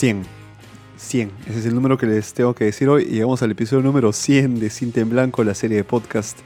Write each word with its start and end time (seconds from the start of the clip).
100. 0.00 0.22
100. 0.96 1.30
Ese 1.46 1.58
es 1.58 1.66
el 1.66 1.74
número 1.74 1.98
que 1.98 2.06
les 2.06 2.32
tengo 2.32 2.54
que 2.54 2.64
decir 2.64 2.88
hoy. 2.88 3.04
Llegamos 3.04 3.42
al 3.42 3.50
episodio 3.50 3.82
número 3.82 4.14
100 4.14 4.58
de 4.58 4.70
Cinta 4.70 5.00
en 5.00 5.10
Blanco, 5.10 5.44
la 5.44 5.54
serie 5.54 5.76
de 5.76 5.84
podcast 5.84 6.38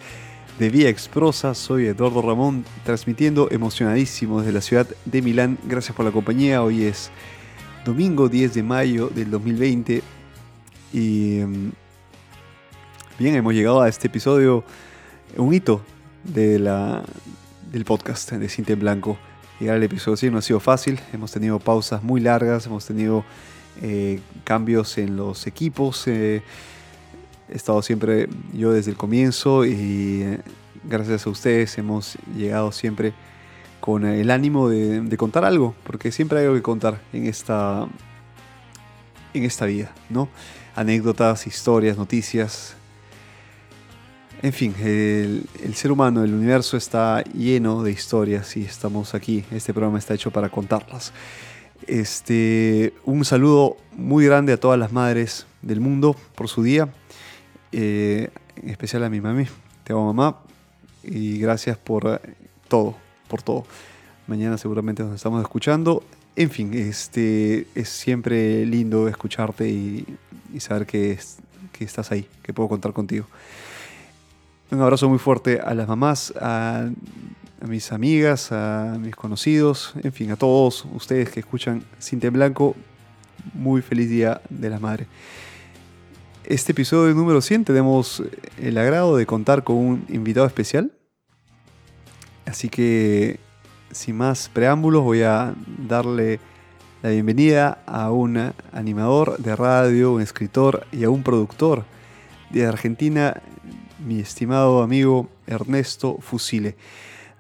de 0.59 0.71
Vía 0.71 0.89
Exprosa. 0.89 1.55
Soy 1.55 1.87
Eduardo 1.87 2.21
Ramón, 2.21 2.65
transmitiendo 2.85 3.49
emocionadísimo 3.53 4.41
desde 4.41 4.53
la 4.53 4.61
ciudad 4.61 4.89
de 5.05 5.23
Milán. 5.23 5.57
Gracias 5.69 5.95
por 5.95 6.05
la 6.05 6.11
compañía. 6.11 6.65
Hoy 6.65 6.83
es 6.83 7.13
domingo 7.85 8.29
10 8.29 8.55
de 8.55 8.63
mayo 8.65 9.09
del 9.15 9.31
2020. 9.31 10.03
Y 10.93 11.39
mm, 11.47 11.71
bien, 13.21 13.37
hemos 13.37 13.55
llegado 13.55 13.83
a 13.83 13.89
este 13.89 14.09
episodio, 14.09 14.65
un 15.37 15.55
hito 15.55 15.81
de 16.25 16.59
la, 16.59 17.05
del 17.71 17.85
podcast 17.85 18.33
de 18.33 18.49
Cinta 18.49 18.73
en 18.73 18.81
Blanco. 18.81 19.17
Llegar 19.61 19.77
al 19.77 19.83
episodio 19.83 20.17
100 20.17 20.33
no 20.33 20.39
ha 20.39 20.43
sido 20.43 20.61
fácil. 20.61 21.01
Hemos 21.13 21.31
tenido 21.31 21.61
pausas 21.61 22.03
muy 22.03 22.21
largas, 22.21 22.67
hemos 22.67 22.85
tenido 22.85 23.25
eh, 23.83 24.21
cambios 24.43 24.99
en 24.99 25.17
los 25.17 25.47
equipos. 25.47 26.07
Eh, 26.09 26.43
he 27.49 27.55
estado 27.55 27.81
siempre 27.83 28.29
yo 28.53 28.73
desde 28.73 28.91
el 28.91 28.97
comienzo 28.97 29.65
y 29.65 30.23
eh, 30.23 30.41
gracias 30.83 31.27
a 31.27 31.31
ustedes 31.31 31.79
hemos 31.79 32.17
llegado 32.37 32.73
siempre 32.73 33.13
con 33.81 34.07
el 34.07 34.31
ánimo 34.31 34.69
de, 34.71 35.15
contar 35.19 35.45
algo, 35.45 35.75
porque 35.85 36.11
siempre 36.11 36.39
hay 36.39 36.45
algo 36.47 36.57
que 36.57 36.63
contar 36.63 37.03
en 37.13 37.27
esta, 37.27 37.87
en 39.35 39.45
esta 39.45 39.67
vida, 39.67 39.93
¿no? 40.09 40.29
Anécdotas, 40.75 41.47
historias, 41.47 41.99
noticias. 41.99 42.77
En 44.45 44.53
fin, 44.53 44.75
el, 44.79 45.75
ser 45.75 45.91
humano, 45.91 46.23
el 46.23 46.35
universo 46.35 46.77
está 46.77 47.25
lleno 47.25 47.83
de 47.83 47.93
historias 47.93 48.59
y 48.59 48.61
estamos 48.61 49.15
aquí. 49.15 49.43
Este 49.51 49.73
programa 49.73 49.99
está 49.99 50.13
hecho 50.13 50.31
para 50.31 50.51
contarlas. 50.51 51.15
Este, 51.87 52.93
un 53.07 53.25
saludo 53.25 53.79
muy 53.97 54.27
grande 54.27 54.53
a 54.53 54.61
todas 54.61 54.79
las 54.79 54.93
madres 54.93 55.47
del 55.63 55.81
mundo 55.81 56.15
por 56.35 56.49
su 56.49 56.63
día, 56.63 56.93
eh, 57.73 58.29
en 58.57 58.69
especial 58.69 59.03
a 59.05 59.09
mi 59.09 59.23
mami. 59.23 59.47
Te 59.83 59.95
amo 59.95 60.13
mamá 60.13 60.41
y 61.03 61.39
gracias 61.39 61.79
por 61.79 62.21
todo, 62.69 62.97
por 63.29 63.41
todo. 63.41 63.65
Mañana 64.27 64.59
seguramente 64.59 65.03
nos 65.05 65.15
estamos 65.15 65.41
escuchando. 65.41 66.05
En 66.37 66.51
fin, 66.51 66.75
este, 66.75 67.67
es 67.75 67.89
siempre 67.89 68.67
lindo 68.67 69.09
escucharte 69.09 69.71
y, 69.71 70.05
saber 70.59 70.85
que, 70.85 71.19
que 71.73 71.85
estás 71.85 72.13
ahí, 72.13 72.29
que 72.43 72.53
puedo 72.53 72.69
contar 72.69 72.93
contigo. 72.93 73.27
Un 74.71 74.81
abrazo 74.81 75.09
muy 75.11 75.19
fuerte 75.19 75.61
a 75.61 75.75
las 75.75 75.87
mamás, 75.87 76.33
a 76.41 76.89
mis 77.67 77.93
amigas, 77.93 78.51
a 78.51 78.97
mis 78.99 79.15
conocidos, 79.15 79.93
en 80.03 80.13
fin, 80.13 80.31
a 80.31 80.37
todos 80.37 80.87
ustedes 80.95 81.29
que 81.29 81.41
escuchan 81.41 81.85
Cinta 81.99 82.29
en 82.29 82.33
Blanco. 82.33 82.75
Muy 83.53 83.83
feliz 83.83 84.09
Día 84.09 84.41
de 84.49 84.71
la 84.71 84.79
Madre. 84.79 85.07
Este 86.45 86.73
episodio 86.73 87.15
número 87.15 87.43
100 87.43 87.65
tenemos 87.65 88.23
el 88.59 88.79
agrado 88.79 89.17
de 89.17 89.27
contar 89.27 89.65
con 89.65 89.77
un 89.77 90.07
invitado 90.09 90.47
especial. 90.47 90.93
Así 92.47 92.71
que, 92.71 93.39
sin 93.91 94.17
más 94.17 94.49
preámbulos, 94.49 95.03
voy 95.03 95.23
a 95.23 95.55
darle 95.87 96.41
la 97.03 97.11
bienvenida 97.11 97.83
a 97.87 98.11
un 98.11 98.53
animador 98.73 99.37
de 99.37 99.55
radio, 99.57 100.15
un 100.15 100.23
escritor 100.23 100.87
y 100.91 101.05
a 101.05 101.11
un 101.11 101.23
productor 101.23 101.85
de 102.51 102.65
Argentina, 102.65 103.43
mi 104.05 104.21
estimado 104.21 104.83
amigo 104.83 105.29
Ernesto 105.47 106.19
Fusile. 106.21 106.77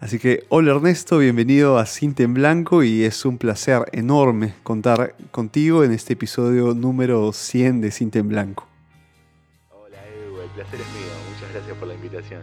Así 0.00 0.19
que, 0.19 0.44
hola 0.48 0.72
Ernesto, 0.72 1.19
bienvenido 1.19 1.78
a 1.78 1.86
Cinta 1.86 2.22
en 2.22 2.34
Blanco 2.34 2.82
y 2.82 3.04
es 3.04 3.25
un 3.25 3.38
placer 3.38 3.84
enorme 3.92 4.54
contar 4.62 5.14
contigo 5.30 5.84
en 5.84 5.92
este 5.92 6.14
episodio 6.14 6.75
número 6.75 7.32
100 7.32 7.82
de 7.82 7.91
Cinta 7.91 8.19
en 8.19 8.28
Blanco. 8.28 8.66
Hola 9.70 9.98
Edu, 10.08 10.41
el 10.41 10.50
placer 10.50 10.80
es 10.80 10.86
mío, 10.94 11.12
muchas 11.34 11.52
gracias 11.52 11.76
por 11.76 11.88
la 11.88 11.94
invitación. 11.94 12.42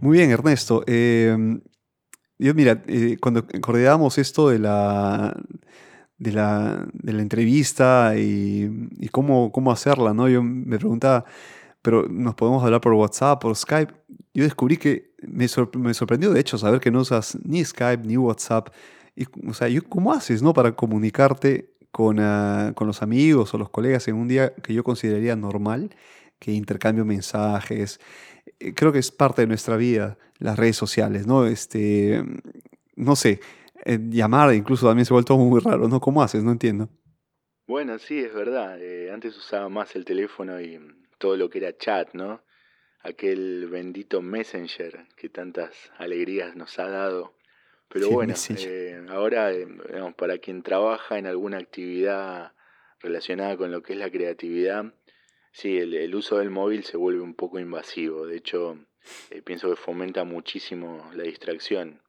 Muy 0.00 0.18
bien, 0.18 0.30
Ernesto. 0.30 0.82
Eh, 0.86 1.60
yo, 2.38 2.54
mira, 2.54 2.82
eh, 2.86 3.16
cuando 3.20 3.46
coordinábamos 3.60 4.18
esto 4.18 4.48
de 4.48 4.58
la, 4.58 5.40
de 6.18 6.32
la, 6.32 6.86
de 6.92 7.12
la 7.12 7.22
entrevista 7.22 8.14
y, 8.16 8.88
y, 8.98 9.08
cómo, 9.08 9.52
cómo 9.52 9.70
hacerla, 9.70 10.14
¿no? 10.14 10.28
Yo 10.28 10.42
me 10.42 10.78
preguntaba, 10.78 11.24
pero 11.82 12.06
nos 12.08 12.34
podemos 12.34 12.62
hablar 12.62 12.80
por 12.80 12.92
WhatsApp, 12.92 13.40
por 13.40 13.54
Skype. 13.56 13.92
Yo 14.34 14.44
descubrí 14.44 14.76
que 14.76 15.14
me, 15.22 15.48
sorprendió, 15.48 16.32
de 16.32 16.40
hecho, 16.40 16.58
saber 16.58 16.80
que 16.80 16.90
no 16.90 17.00
usas 17.00 17.38
ni 17.44 17.64
Skype 17.64 18.06
ni 18.06 18.16
WhatsApp. 18.16 18.68
Y, 19.16 19.24
o 19.48 19.54
sea, 19.54 19.68
¿cómo 19.88 20.12
haces 20.12 20.42
no, 20.42 20.52
para 20.52 20.72
comunicarte 20.72 21.74
con, 21.90 22.18
ah, 22.20 22.72
con, 22.74 22.86
los 22.86 23.02
amigos 23.02 23.52
o 23.54 23.58
los 23.58 23.70
colegas 23.70 24.06
en 24.08 24.16
un 24.16 24.28
día 24.28 24.54
que 24.54 24.74
yo 24.74 24.84
consideraría 24.84 25.36
normal, 25.36 25.90
que 26.38 26.52
intercambio 26.52 27.04
mensajes? 27.04 28.00
Eh, 28.58 28.74
creo 28.74 28.92
que 28.92 28.98
es 28.98 29.10
parte 29.10 29.42
de 29.42 29.48
nuestra 29.48 29.76
vida, 29.76 30.18
las 30.38 30.58
redes 30.58 30.76
sociales, 30.76 31.26
¿no? 31.26 31.46
Este, 31.46 32.22
no 32.96 33.16
sé, 33.16 33.40
eh, 33.84 33.98
llamar 34.10 34.54
incluso 34.54 34.86
también 34.86 35.06
se 35.06 35.12
ha 35.12 35.16
vuelto 35.16 35.36
muy 35.36 35.60
raro, 35.60 35.88
¿no? 35.88 36.00
¿Cómo 36.00 36.22
haces? 36.22 36.44
No 36.44 36.52
entiendo. 36.52 36.88
Bueno, 37.66 37.98
sí, 37.98 38.18
es 38.18 38.34
verdad. 38.34 38.82
Eh, 38.82 39.10
antes 39.12 39.36
usaba 39.36 39.68
más 39.68 39.94
el 39.96 40.04
teléfono 40.04 40.60
y 40.60 40.78
todo 41.20 41.36
lo 41.36 41.50
que 41.50 41.58
era 41.58 41.76
chat, 41.76 42.14
¿no? 42.14 42.42
Aquel 43.02 43.68
bendito 43.68 44.20
Messenger 44.22 45.06
que 45.16 45.28
tantas 45.28 45.92
alegrías 45.98 46.56
nos 46.56 46.78
ha 46.80 46.88
dado. 46.88 47.34
Pero 47.88 48.10
bueno, 48.10 48.34
eh, 48.48 49.04
ahora, 49.08 49.52
eh, 49.52 49.66
para 50.16 50.38
quien 50.38 50.62
trabaja 50.62 51.18
en 51.18 51.26
alguna 51.26 51.58
actividad 51.58 52.52
relacionada 53.00 53.56
con 53.56 53.70
lo 53.70 53.82
que 53.82 53.92
es 53.92 53.98
la 53.98 54.10
creatividad, 54.10 54.94
sí, 55.52 55.78
el, 55.78 56.14
uso 56.14 56.38
del 56.38 56.50
móvil 56.50 56.84
se 56.84 56.96
vuelve 56.96 57.20
un 57.20 57.34
poco 57.34 57.58
invasivo. 57.58 58.26
De 58.26 58.36
hecho, 58.36 58.78
eh, 59.30 59.42
pienso 59.42 59.68
que 59.68 59.76
fomenta 59.76 60.24
muchísimo 60.24 61.10
la 61.14 61.24
distracción. 61.24 62.00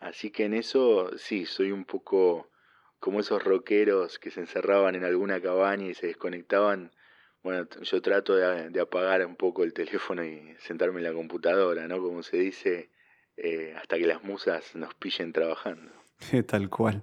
Así 0.00 0.30
que 0.30 0.44
en 0.44 0.54
eso, 0.54 1.16
sí, 1.16 1.46
soy 1.46 1.72
un 1.72 1.84
poco 1.84 2.50
como 2.98 3.20
esos 3.20 3.42
rockeros 3.42 4.18
que 4.18 4.30
se 4.30 4.40
encerraban 4.40 4.94
en 4.96 5.04
alguna 5.04 5.40
cabaña 5.40 5.86
y 5.86 5.94
se 5.94 6.08
desconectaban 6.08 6.92
bueno, 7.42 7.66
yo 7.82 8.02
trato 8.02 8.34
de, 8.34 8.80
apagar 8.80 9.24
un 9.24 9.36
poco 9.36 9.64
el 9.64 9.72
teléfono 9.72 10.24
y 10.24 10.54
sentarme 10.58 10.98
en 10.98 11.04
la 11.04 11.12
computadora, 11.12 11.88
¿no? 11.88 12.00
Como 12.00 12.22
se 12.22 12.36
dice, 12.36 12.90
eh, 13.36 13.74
hasta 13.80 13.96
que 13.96 14.06
las 14.06 14.22
musas 14.22 14.74
nos 14.74 14.94
pillen 14.94 15.32
trabajando. 15.32 15.90
Tal 16.46 16.68
cual. 16.68 17.02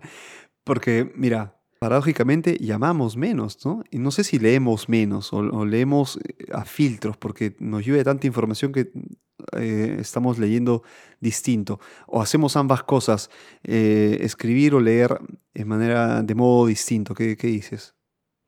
Porque, 0.63 1.11
mira, 1.15 1.55
paradójicamente 1.79 2.57
llamamos 2.59 3.17
menos, 3.17 3.65
¿no? 3.65 3.83
Y 3.89 3.97
no 3.97 4.11
sé 4.11 4.23
si 4.23 4.37
leemos 4.37 4.89
menos 4.89 5.33
o, 5.33 5.65
leemos 5.65 6.17
eh, 6.17 6.45
a 6.53 6.65
filtros, 6.65 7.17
porque 7.17 7.55
nos 7.59 7.83
llueve 7.83 8.03
tanta 8.03 8.27
información 8.27 8.71
que 8.71 8.91
eh, 9.57 9.97
estamos 9.99 10.37
leyendo 10.37 10.83
distinto. 11.19 11.79
O 12.05 12.21
hacemos 12.21 12.55
ambas 12.57 12.83
cosas, 12.83 13.31
escribir 13.63 14.75
o 14.75 14.81
leer 14.81 15.17
de 15.55 15.65
manera, 15.65 16.21
de 16.21 16.35
modo 16.35 16.67
distinto. 16.67 17.15
¿Qué, 17.15 17.35
¿Qué 17.37 17.47
dices? 17.47 17.95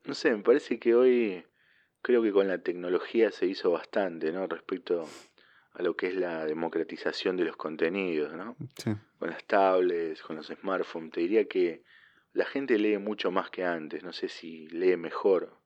No 0.04 0.14
sé, 0.14 0.30
me 0.30 0.42
parece 0.42 0.78
que 0.78 0.94
hoy 0.94 1.44
creo 2.02 2.22
que 2.22 2.32
con 2.32 2.48
la 2.48 2.58
tecnología 2.58 3.30
se 3.30 3.46
hizo 3.46 3.70
bastante, 3.70 4.32
¿no? 4.32 4.46
Respecto 4.46 5.08
a 5.72 5.82
lo 5.82 5.96
que 5.96 6.08
es 6.08 6.16
la 6.16 6.44
democratización 6.44 7.36
de 7.36 7.44
los 7.44 7.56
contenidos, 7.56 8.32
¿no? 8.32 8.56
Con 9.18 9.30
las 9.30 9.44
tablets, 9.44 10.22
con 10.22 10.36
los 10.36 10.46
smartphones. 10.46 11.12
Te 11.12 11.20
diría 11.20 11.44
que 11.46 11.82
la 12.32 12.44
gente 12.44 12.78
lee 12.78 12.98
mucho 12.98 13.30
más 13.30 13.50
que 13.50 13.64
antes. 13.64 14.02
No 14.02 14.12
sé 14.12 14.28
si 14.28 14.68
lee 14.68 14.96
mejor, 14.96 15.56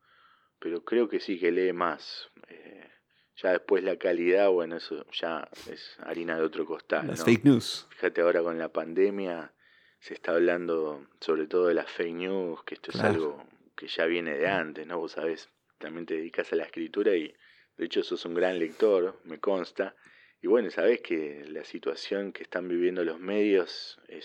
pero 0.59 0.85
creo 0.85 1.09
que 1.09 1.21
sí 1.21 1.39
que 1.39 1.53
lee 1.53 1.73
más. 1.73 2.31
Eh, 2.49 2.91
ya 3.37 3.51
después 3.51 3.83
la 3.83 3.97
calidad, 3.97 4.51
bueno, 4.51 4.77
eso 4.77 5.05
ya 5.11 5.49
es 5.71 5.97
harina 6.01 6.37
de 6.37 6.43
otro 6.43 6.67
costal. 6.67 7.07
Las 7.09 7.25
fake 7.25 7.45
news. 7.45 7.87
Fíjate 7.91 8.21
ahora 8.21 8.43
con 8.43 8.59
la 8.59 8.69
pandemia 8.69 9.53
se 9.99 10.13
está 10.13 10.33
hablando 10.33 11.07
sobre 11.19 11.47
todo 11.47 11.69
de 11.69 11.75
las 11.75 11.91
fake 11.91 12.15
news, 12.15 12.63
que 12.65 12.75
esto 12.75 12.91
es 12.91 13.01
algo 13.01 13.43
que 13.75 13.89
ya 13.89 14.05
viene 14.05 14.37
de 14.37 14.49
antes, 14.49 14.87
¿no? 14.87 14.99
Vos 14.99 15.13
sabés 15.13 15.49
también 15.85 16.07
te 16.07 16.15
dedicas 16.15 16.51
a 16.53 16.57
la 16.57 16.65
escritura 16.65 17.15
y 17.15 17.35
de 17.77 17.85
hecho 17.85 18.03
sos 18.03 18.25
un 18.25 18.35
gran 18.35 18.59
lector, 18.59 19.21
me 19.25 19.39
consta. 19.39 19.95
Y 20.41 20.47
bueno, 20.47 20.71
sabes 20.71 21.01
que 21.03 21.45
la 21.47 21.63
situación 21.65 22.33
que 22.33 22.43
están 22.43 22.69
viviendo 22.69 23.05
los 23.05 23.21
medios 23.21 24.01
eh, 24.09 24.23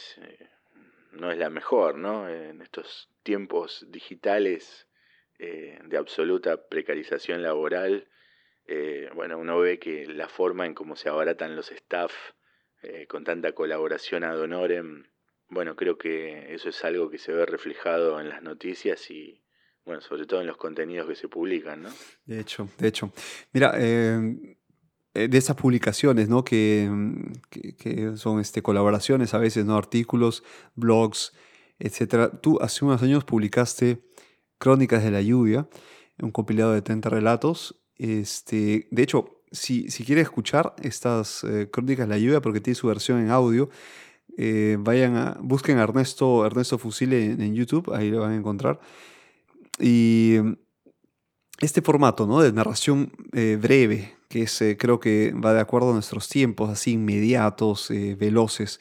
no 1.11 1.31
es 1.31 1.37
la 1.37 1.49
mejor, 1.49 1.97
¿no? 1.97 2.29
En 2.29 2.61
estos 2.61 3.09
tiempos 3.23 3.85
digitales 3.89 4.87
eh, 5.37 5.79
de 5.83 5.97
absoluta 5.97 6.67
precarización 6.67 7.43
laboral, 7.43 8.07
eh, 8.65 9.09
bueno, 9.13 9.37
uno 9.37 9.59
ve 9.59 9.79
que 9.79 10.05
la 10.05 10.29
forma 10.29 10.65
en 10.65 10.73
cómo 10.73 10.95
se 10.95 11.09
abaratan 11.09 11.55
los 11.55 11.71
staff 11.71 12.13
con 13.09 13.25
tanta 13.25 13.51
colaboración 13.51 14.23
ad 14.23 14.39
honorem, 14.39 15.03
bueno, 15.49 15.75
creo 15.75 15.97
que 15.97 16.53
eso 16.53 16.69
es 16.69 16.85
algo 16.85 17.09
que 17.09 17.17
se 17.17 17.33
ve 17.33 17.45
reflejado 17.45 18.21
en 18.21 18.29
las 18.29 18.41
noticias 18.41 19.11
y, 19.11 19.41
bueno, 19.85 20.01
sobre 20.01 20.25
todo 20.25 20.41
en 20.41 20.47
los 20.47 20.57
contenidos 20.57 21.07
que 21.07 21.15
se 21.15 21.27
publican, 21.27 21.83
¿no? 21.83 21.89
De 22.25 22.39
hecho, 22.39 22.69
de 22.77 22.87
hecho. 22.87 23.11
Mira, 23.53 23.73
em, 23.77 24.55
eh, 25.13 25.27
de 25.27 25.37
esas 25.37 25.55
publicaciones, 25.55 26.29
¿no? 26.29 26.39
Mm, 26.39 27.31
que, 27.49 27.75
que, 27.75 28.17
son 28.17 28.39
este, 28.39 28.61
colaboraciones 28.61 29.33
a 29.33 29.39
veces, 29.39 29.65
¿no? 29.65 29.75
Artículos, 29.75 30.43
blogs, 30.75 31.33
etcétera. 31.79 32.29
Tú 32.29 32.59
hace 32.61 32.85
unos 32.85 33.01
años 33.01 33.23
publicaste 33.25 33.99
Crónicas 34.57 35.03
de 35.03 35.11
la 35.11 35.21
Lluvia, 35.21 35.67
un 36.21 36.31
compilado 36.31 36.73
de 36.73 36.81
30 36.81 37.09
relatos. 37.09 37.81
Este, 37.95 38.87
de 38.91 39.03
hecho, 39.03 39.41
si, 39.51 39.89
si 39.89 40.03
quieres 40.03 40.23
escuchar 40.23 40.75
estas 40.81 41.43
eh, 41.43 41.69
Crónicas 41.71 42.07
de 42.07 42.15
la 42.15 42.19
Lluvia, 42.19 42.41
porque 42.41 42.61
tiene 42.61 42.75
su 42.75 42.87
versión 42.87 43.19
en 43.19 43.31
audio, 43.31 43.69
eh, 44.37 44.77
vayan 44.79 45.15
a, 45.17 45.37
busquen 45.41 45.79
a 45.79 45.83
Ernesto, 45.83 46.45
Ernesto 46.45 46.77
Fusile 46.77 47.25
en, 47.25 47.55
YouTube, 47.55 47.93
ahí 47.93 48.09
lo 48.09 48.21
van 48.21 48.31
a 48.31 48.35
encontrar. 48.35 48.79
Y 49.79 50.37
este 51.61 51.81
formato 51.81 52.27
¿no? 52.27 52.41
de 52.41 52.51
narración 52.51 53.11
eh, 53.33 53.57
breve, 53.61 54.15
que 54.29 54.43
es, 54.43 54.63
creo 54.77 54.99
que 54.99 55.33
va 55.33 55.53
de 55.53 55.61
acuerdo 55.61 55.91
a 55.91 55.93
nuestros 55.93 56.29
tiempos, 56.29 56.69
así 56.69 56.91
inmediatos, 56.93 57.89
veloces, 58.17 58.79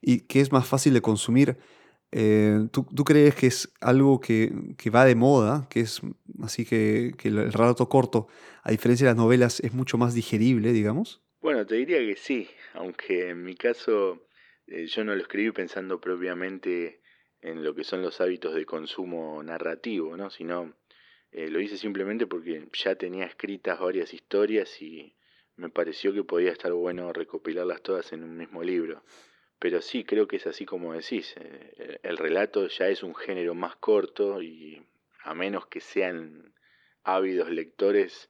y 0.00 0.20
que 0.20 0.40
es 0.40 0.52
más 0.52 0.66
fácil 0.66 0.94
de 0.94 1.02
consumir, 1.02 1.58
eh, 2.12 2.68
¿tú, 2.70 3.04
crees 3.04 3.34
que 3.34 3.46
es 3.48 3.72
algo 3.80 4.20
que, 4.20 4.50
va 4.94 5.04
de 5.04 5.14
moda, 5.14 5.66
que 5.68 5.80
es 5.80 6.00
así 6.42 6.64
que, 6.64 7.14
el 7.24 7.52
relato 7.52 7.88
corto, 7.88 8.28
a 8.62 8.70
diferencia 8.70 9.06
de 9.06 9.10
las 9.10 9.18
novelas, 9.18 9.60
es 9.60 9.72
mucho 9.72 9.98
más 9.98 10.14
digerible, 10.14 10.72
digamos? 10.72 11.22
Bueno, 11.40 11.66
te 11.66 11.74
diría 11.74 11.98
que 11.98 12.16
sí, 12.16 12.48
aunque 12.74 13.30
en 13.30 13.44
mi 13.44 13.54
caso 13.54 14.28
eh, 14.66 14.86
yo 14.86 15.04
no 15.04 15.14
lo 15.14 15.20
escribí 15.20 15.50
pensando 15.50 16.00
propiamente 16.00 17.02
en 17.46 17.62
lo 17.62 17.74
que 17.76 17.84
son 17.84 18.02
los 18.02 18.20
hábitos 18.20 18.54
de 18.54 18.66
consumo 18.66 19.40
narrativo, 19.42 20.16
¿no? 20.16 20.30
sino 20.30 20.74
eh, 21.30 21.48
lo 21.48 21.60
hice 21.60 21.78
simplemente 21.78 22.26
porque 22.26 22.66
ya 22.72 22.96
tenía 22.96 23.24
escritas 23.24 23.78
varias 23.78 24.12
historias 24.12 24.82
y 24.82 25.14
me 25.54 25.70
pareció 25.70 26.12
que 26.12 26.24
podía 26.24 26.50
estar 26.50 26.72
bueno 26.72 27.12
recopilarlas 27.12 27.82
todas 27.82 28.12
en 28.12 28.24
un 28.24 28.36
mismo 28.36 28.64
libro. 28.64 29.04
Pero 29.60 29.80
sí, 29.80 30.04
creo 30.04 30.26
que 30.26 30.36
es 30.36 30.46
así 30.48 30.66
como 30.66 30.92
decís. 30.92 31.34
Eh, 31.38 32.00
el 32.02 32.16
relato 32.16 32.66
ya 32.66 32.88
es 32.88 33.04
un 33.04 33.14
género 33.14 33.54
más 33.54 33.76
corto 33.76 34.42
y 34.42 34.84
a 35.22 35.32
menos 35.32 35.66
que 35.66 35.80
sean 35.80 36.52
ávidos 37.04 37.48
lectores, 37.48 38.28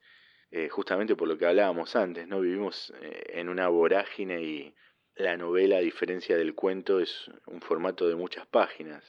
eh, 0.51 0.69
justamente 0.69 1.17
por 1.17 1.27
lo 1.27 1.39
que 1.39 1.47
hablábamos 1.47 1.97
antes, 1.97 2.29
¿no? 2.29 2.41
Vivimos 2.41 2.93
en 3.01 3.49
una 3.49 3.69
vorágine 3.69 4.43
y 4.43 4.75
la 5.17 5.37
novela, 5.37 5.79
a 5.79 5.81
diferencia 5.81 6.37
del 6.37 6.55
cuento, 6.55 7.01
es 7.01 7.31
un 7.47 7.61
formato 7.61 8.09
de 8.09 8.15
muchas 8.15 8.47
páginas, 8.47 9.03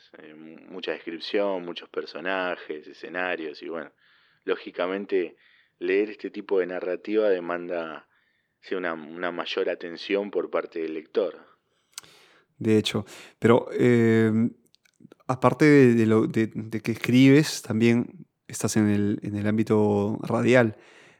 mucha 0.69 0.91
descripción, 0.91 1.63
muchos 1.63 1.89
personajes, 1.89 2.87
escenarios 2.87 3.61
y 3.61 3.69
bueno, 3.69 3.91
lógicamente 4.45 5.35
leer 5.79 6.09
este 6.09 6.29
tipo 6.29 6.59
de 6.59 6.67
narrativa 6.67 7.29
demanda 7.29 8.07
una, 8.71 8.95
mayor 9.31 9.69
atención 9.69 10.31
por 10.31 10.49
parte 10.49 10.79
del 10.79 10.93
lector 10.93 11.57
de 12.57 12.77
hecho. 12.77 13.05
Pero 13.39 13.67
em, 13.71 14.51
aparte 15.27 15.65
de, 15.65 16.05
lo, 16.05 16.27
de, 16.27 16.49
que 16.81 16.91
escribes, 16.91 17.61
también 17.61 18.27
estás 18.47 18.77
en 18.77 18.87
el, 18.87 19.19
en 19.23 19.35
el 19.35 19.47
ámbito 19.47 20.17
radial, 20.21 20.77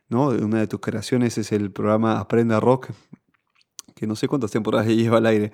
¿no? 0.09 0.29
Una 0.29 0.59
de 0.59 0.67
tus 0.67 0.79
creaciones 0.79 1.37
es 1.37 1.51
el 1.51 1.71
programa 1.71 2.19
Aprenda 2.19 2.59
Rock, 2.59 2.89
que 3.97 4.07
no 4.07 4.15
sé 4.15 4.27
cuántas 4.27 4.51
temporadas 4.51 4.87
lleva 4.87 5.17
al 5.17 5.25
aire. 5.25 5.51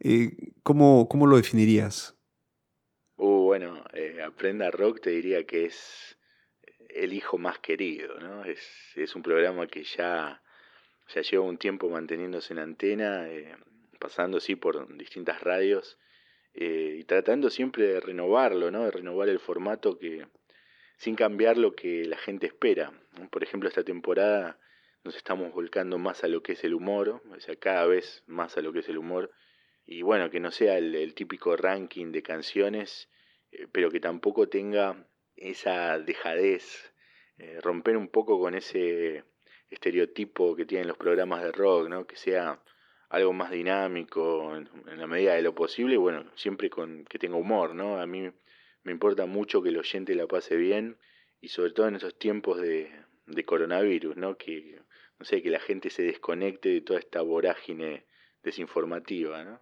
Eh, 0.00 0.32
¿cómo, 0.62 1.08
¿cómo, 1.08 1.26
lo 1.26 1.36
definirías? 1.36 2.16
Uh, 3.16 3.44
bueno, 3.44 3.84
eh, 3.92 4.22
Aprenda 4.22 4.70
Rock 4.70 5.00
te 5.00 5.10
diría 5.10 5.44
que 5.44 5.66
es 5.66 6.18
el 6.88 7.12
hijo 7.12 7.38
más 7.38 7.58
querido, 7.58 8.18
¿no? 8.20 8.44
Es, 8.44 8.60
es 8.96 9.14
un 9.14 9.22
programa 9.22 9.66
que 9.66 9.84
ya, 9.84 10.42
ya 11.14 11.22
lleva 11.22 11.44
un 11.44 11.58
tiempo 11.58 11.88
manteniéndose 11.88 12.52
en 12.52 12.58
antena. 12.58 13.28
Eh, 13.28 13.54
pasando 14.04 14.38
sí 14.38 14.54
por 14.54 14.94
distintas 14.98 15.40
radios 15.40 15.98
eh, 16.52 16.98
y 17.00 17.04
tratando 17.04 17.48
siempre 17.48 17.86
de 17.86 18.00
renovarlo, 18.00 18.70
¿no? 18.70 18.84
de 18.84 18.90
renovar 18.90 19.30
el 19.30 19.38
formato 19.38 19.98
que 19.98 20.26
sin 20.98 21.16
cambiar 21.16 21.56
lo 21.56 21.74
que 21.74 22.04
la 22.04 22.18
gente 22.18 22.46
espera. 22.46 22.92
Por 23.30 23.42
ejemplo, 23.42 23.66
esta 23.66 23.82
temporada 23.82 24.58
nos 25.04 25.16
estamos 25.16 25.52
volcando 25.52 25.98
más 25.98 26.24
a 26.24 26.28
lo 26.28 26.42
que 26.42 26.52
es 26.52 26.64
el 26.64 26.74
humor, 26.74 27.22
o 27.30 27.40
sea, 27.40 27.56
cada 27.56 27.86
vez 27.86 28.24
más 28.26 28.56
a 28.56 28.62
lo 28.62 28.72
que 28.72 28.80
es 28.80 28.88
el 28.88 28.98
humor, 28.98 29.30
y 29.86 30.02
bueno, 30.02 30.30
que 30.30 30.40
no 30.40 30.50
sea 30.50 30.78
el, 30.78 31.14
típico 31.14 31.56
ranking 31.56 32.10
de 32.10 32.22
canciones, 32.22 33.10
eh, 33.52 33.68
pero 33.70 33.90
que 33.90 34.00
tampoco 34.00 34.48
tenga 34.48 35.06
esa 35.36 35.98
dejadez, 35.98 36.94
eh, 37.38 37.60
romper 37.60 37.96
un 37.96 38.08
poco 38.08 38.40
con 38.40 38.54
ese 38.54 39.24
estereotipo 39.68 40.56
que 40.56 40.64
tienen 40.64 40.88
los 40.88 40.96
programas 40.96 41.42
de 41.42 41.52
rock, 41.52 41.88
¿no? 41.88 42.06
que 42.06 42.16
sea 42.16 42.62
algo 43.14 43.32
más 43.32 43.50
dinámico 43.50 44.56
en, 44.56 44.68
la 44.98 45.06
medida 45.06 45.34
de 45.34 45.42
lo 45.42 45.54
posible 45.54 45.94
y 45.94 45.98
bueno, 45.98 46.24
siempre 46.34 46.68
con 46.68 47.04
que 47.04 47.18
tenga 47.18 47.36
humor, 47.36 47.74
¿no? 47.74 48.00
A 48.00 48.06
mí 48.06 48.30
me 48.82 48.92
importa 48.92 49.26
mucho 49.26 49.62
que 49.62 49.68
el 49.68 49.78
oyente 49.78 50.14
la 50.14 50.26
pase 50.26 50.56
bien 50.56 50.98
y 51.40 51.48
sobre 51.48 51.72
todo 51.72 51.86
en 51.88 51.96
estos 51.96 52.18
tiempos 52.18 52.60
de, 52.60 52.90
coronavirus, 53.46 54.16
¿no? 54.16 54.36
Que, 54.36 54.80
no 55.24 55.42
que 55.42 55.50
la 55.50 55.60
gente 55.60 55.90
se 55.90 56.02
desconecte 56.02 56.68
de 56.68 56.80
toda 56.80 56.98
esta 56.98 57.22
vorágine 57.22 58.06
desinformativa, 58.42 59.42
¿no? 59.44 59.58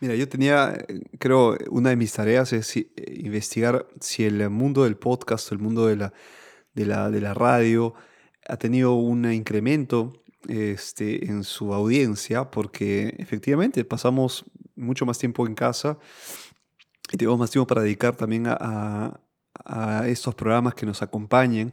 Mira, 0.00 0.14
yo 0.14 0.28
tenía, 0.28 0.86
creo, 1.18 1.56
una 1.70 1.90
de 1.90 1.96
mis 1.96 2.12
tareas 2.12 2.52
es 2.52 2.76
eh, 2.76 2.88
investigar 3.16 3.88
si 4.00 4.24
el 4.24 4.48
mundo 4.50 4.84
del 4.84 4.96
podcast, 4.96 5.50
el 5.52 5.58
mundo 5.58 5.86
de 5.86 5.96
la, 5.96 6.12
de 6.74 6.86
la, 6.86 7.10
de 7.10 7.20
la 7.20 7.34
radio, 7.34 7.94
ha 8.46 8.56
tenido 8.56 8.94
un 8.94 9.30
incremento 9.32 10.12
este, 10.48 11.26
en 11.26 11.44
su 11.44 11.74
audiencia, 11.74 12.50
porque 12.50 13.14
efectivamente 13.18 13.84
pasamos 13.84 14.44
mucho 14.74 15.04
más 15.04 15.18
tiempo 15.18 15.46
en 15.46 15.54
casa 15.54 15.98
y 17.12 17.16
tenemos 17.16 17.38
más 17.38 17.50
tiempo 17.50 17.66
para 17.66 17.82
dedicar 17.82 18.16
también 18.16 18.44
a, 18.46 19.20
estos 20.06 20.34
programas 20.34 20.74
que 20.74 20.86
nos 20.86 21.02
acompañen 21.02 21.72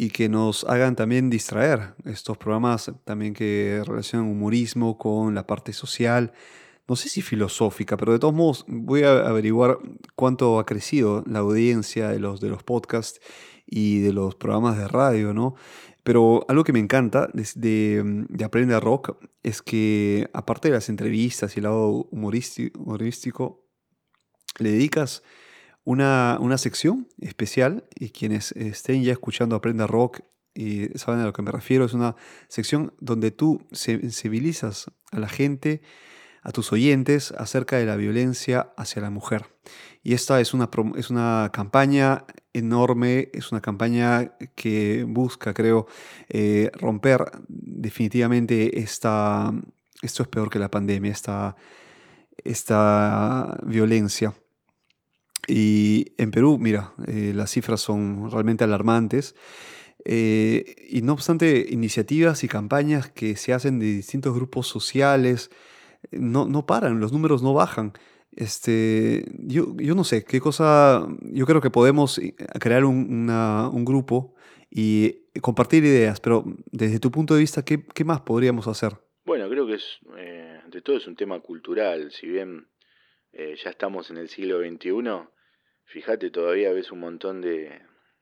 y 0.00 0.08
que 0.08 0.30
nos 0.30 0.64
hagan 0.64 0.96
también 0.96 1.28
distraer. 1.28 1.92
Estos 2.06 2.38
programas 2.38 2.90
también 3.04 3.34
que 3.34 3.82
relacionan 3.86 4.30
humorismo 4.30 4.96
con 4.96 5.34
la 5.34 5.46
parte 5.46 5.74
social, 5.74 6.32
no 6.88 6.96
sé 6.96 7.10
si 7.10 7.20
filosófica, 7.20 7.98
pero 7.98 8.12
de 8.12 8.18
todos 8.18 8.32
modos 8.32 8.64
voy 8.66 9.02
a 9.02 9.28
averiguar 9.28 9.78
cuánto 10.16 10.58
ha 10.58 10.64
crecido 10.64 11.22
la 11.26 11.40
audiencia 11.40 12.08
de 12.08 12.18
los, 12.18 12.40
de 12.40 12.48
los 12.48 12.62
podcasts 12.62 13.20
y 13.66 14.00
de 14.00 14.14
los 14.14 14.34
programas 14.36 14.78
de 14.78 14.88
radio, 14.88 15.34
¿no? 15.34 15.54
Pero 16.02 16.46
algo 16.48 16.64
que 16.64 16.72
me 16.72 16.78
encanta 16.78 17.28
de, 17.34 18.24
de, 18.26 18.44
Aprender 18.46 18.82
Rock 18.82 19.18
es 19.42 19.60
que, 19.60 20.30
aparte 20.32 20.68
de 20.68 20.76
las 20.76 20.88
entrevistas 20.88 21.54
y 21.56 21.60
el 21.60 21.64
lado 21.64 22.08
humorístico, 22.10 23.66
le 24.60 24.70
dedicas 24.70 25.22
una, 25.84 26.38
una, 26.40 26.58
sección 26.58 27.08
especial 27.20 27.84
y 27.94 28.10
quienes 28.10 28.52
estén 28.52 29.02
ya 29.02 29.12
escuchando 29.12 29.56
Aprenda 29.56 29.86
Rock 29.86 30.20
y 30.54 30.86
saben 30.96 31.20
a 31.20 31.24
lo 31.24 31.32
que 31.32 31.42
me 31.42 31.52
refiero, 31.52 31.84
es 31.84 31.94
una 31.94 32.16
sección 32.48 32.92
donde 33.00 33.30
tú 33.30 33.66
sensibilizas 33.72 34.90
a 35.10 35.18
la 35.18 35.28
gente 35.28 35.80
a 36.42 36.52
tus 36.52 36.72
oyentes 36.72 37.32
acerca 37.32 37.76
de 37.76 37.86
la 37.86 37.96
violencia 37.96 38.72
hacia 38.76 39.02
la 39.02 39.10
mujer. 39.10 39.46
Y 40.02 40.14
esta 40.14 40.40
es 40.40 40.54
una, 40.54 40.70
es 40.96 41.10
una 41.10 41.50
campaña 41.52 42.24
enorme, 42.52 43.28
es 43.32 43.52
una 43.52 43.60
campaña 43.60 44.32
que 44.54 45.04
busca, 45.06 45.52
creo, 45.52 45.86
eh, 46.28 46.70
romper 46.74 47.30
definitivamente 47.48 48.80
esta, 48.80 49.52
esto 50.02 50.22
es 50.22 50.28
peor 50.28 50.48
que 50.48 50.58
la 50.58 50.70
pandemia, 50.70 51.12
esta, 51.12 51.56
esta 52.42 53.58
violencia. 53.64 54.34
Y 55.46 56.12
en 56.18 56.30
Perú, 56.30 56.58
mira, 56.58 56.92
eh, 57.06 57.32
las 57.34 57.50
cifras 57.50 57.80
son 57.80 58.30
realmente 58.30 58.64
alarmantes. 58.64 59.34
Eh, 60.04 60.88
y 60.88 61.02
no 61.02 61.12
obstante, 61.12 61.66
iniciativas 61.70 62.44
y 62.44 62.48
campañas 62.48 63.10
que 63.10 63.36
se 63.36 63.52
hacen 63.52 63.78
de 63.78 63.86
distintos 63.86 64.34
grupos 64.34 64.66
sociales, 64.66 65.50
no, 66.10 66.46
no 66.46 66.66
paran, 66.66 67.00
los 67.00 67.12
números 67.12 67.42
no 67.42 67.52
bajan. 67.52 67.92
Este, 68.32 69.26
yo, 69.38 69.76
yo 69.76 69.94
no 69.94 70.04
sé, 70.04 70.24
qué 70.24 70.40
cosa, 70.40 71.06
yo 71.22 71.46
creo 71.46 71.60
que 71.60 71.70
podemos 71.70 72.18
eh, 72.18 72.34
crear 72.60 72.84
un, 72.84 73.28
un 73.28 73.84
grupo 73.84 74.34
y 74.70 75.24
compartir 75.40 75.84
ideas, 75.84 76.20
pero 76.20 76.44
desde 76.70 77.00
tu 77.00 77.10
punto 77.10 77.34
de 77.34 77.40
vista, 77.40 77.64
¿qué, 77.64 77.84
qué 77.84 78.04
más 78.04 78.20
podríamos 78.20 78.68
hacer? 78.68 78.92
Bueno, 79.24 79.48
creo 79.48 79.66
que 79.66 79.74
es, 79.74 79.98
eh, 80.16 80.60
de 80.70 80.80
todo 80.82 80.96
es 80.96 81.06
un 81.06 81.16
tema 81.16 81.40
cultural, 81.40 82.10
si 82.12 82.28
bien 82.28 82.66
eh, 83.32 83.56
ya 83.56 83.70
estamos 83.70 84.10
en 84.10 84.18
el 84.18 84.28
siglo 84.28 84.60
XXI, 84.60 85.28
fíjate, 85.84 86.30
todavía 86.30 86.72
ves 86.72 86.92
un 86.92 87.00
montón 87.00 87.40
de, 87.40 87.80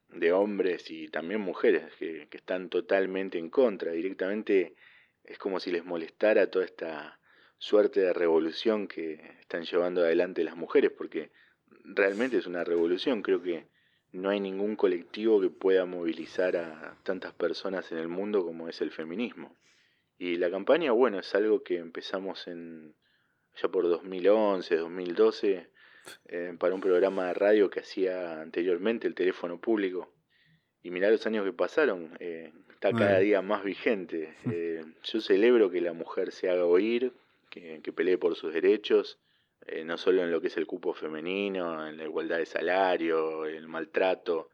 de 0.08 0.32
hombres 0.32 0.90
y 0.90 1.08
también 1.08 1.40
mujeres 1.40 1.92
que, 1.98 2.28
que 2.30 2.36
están 2.36 2.68
totalmente 2.68 3.38
en 3.38 3.50
contra, 3.50 3.92
directamente 3.92 4.74
es 5.28 5.38
como 5.38 5.60
si 5.60 5.70
les 5.70 5.84
molestara 5.84 6.50
toda 6.50 6.64
esta 6.64 7.20
suerte 7.58 8.00
de 8.00 8.12
revolución 8.12 8.88
que 8.88 9.36
están 9.40 9.64
llevando 9.64 10.02
adelante 10.02 10.42
las 10.44 10.56
mujeres, 10.56 10.90
porque 10.96 11.30
realmente 11.84 12.38
es 12.38 12.46
una 12.46 12.64
revolución. 12.64 13.20
Creo 13.22 13.42
que 13.42 13.66
no 14.12 14.30
hay 14.30 14.40
ningún 14.40 14.76
colectivo 14.76 15.40
que 15.40 15.50
pueda 15.50 15.84
movilizar 15.84 16.56
a 16.56 16.96
tantas 17.02 17.34
personas 17.34 17.92
en 17.92 17.98
el 17.98 18.08
mundo 18.08 18.44
como 18.44 18.68
es 18.68 18.80
el 18.80 18.90
feminismo. 18.90 19.56
Y 20.16 20.36
la 20.36 20.50
campaña, 20.50 20.92
bueno, 20.92 21.18
es 21.18 21.34
algo 21.34 21.62
que 21.62 21.76
empezamos 21.76 22.48
en 22.48 22.94
ya 23.60 23.68
por 23.68 23.88
2011, 23.88 24.76
2012. 24.76 25.68
eh, 26.28 26.54
para 26.58 26.74
un 26.74 26.80
programa 26.80 27.26
de 27.26 27.34
radio 27.34 27.70
que 27.70 27.80
hacía 27.80 28.40
anteriormente 28.40 29.06
el 29.06 29.14
teléfono 29.14 29.60
público. 29.60 30.12
Y 30.82 30.90
mirá 30.90 31.10
los 31.10 31.26
años 31.26 31.44
que 31.44 31.52
pasaron, 31.52 32.16
eh, 32.20 32.52
está 32.70 32.92
cada 32.92 33.18
día 33.18 33.42
más 33.42 33.64
vigente. 33.64 34.34
Eh, 34.50 34.84
yo 35.02 35.20
celebro 35.20 35.70
que 35.70 35.80
la 35.80 35.92
mujer 35.92 36.32
se 36.32 36.48
haga 36.48 36.64
oír, 36.64 37.12
que, 37.50 37.80
que 37.82 37.92
pelee 37.92 38.16
por 38.16 38.36
sus 38.36 38.52
derechos, 38.54 39.18
no 39.84 39.98
solo 39.98 40.22
en 40.22 40.30
lo 40.30 40.40
que 40.40 40.46
es 40.46 40.56
el 40.56 40.66
cupo 40.66 40.94
femenino, 40.94 41.86
en 41.86 41.98
la 41.98 42.04
igualdad 42.04 42.38
de 42.38 42.46
salario, 42.46 43.44
el 43.44 43.68
maltrato, 43.68 44.48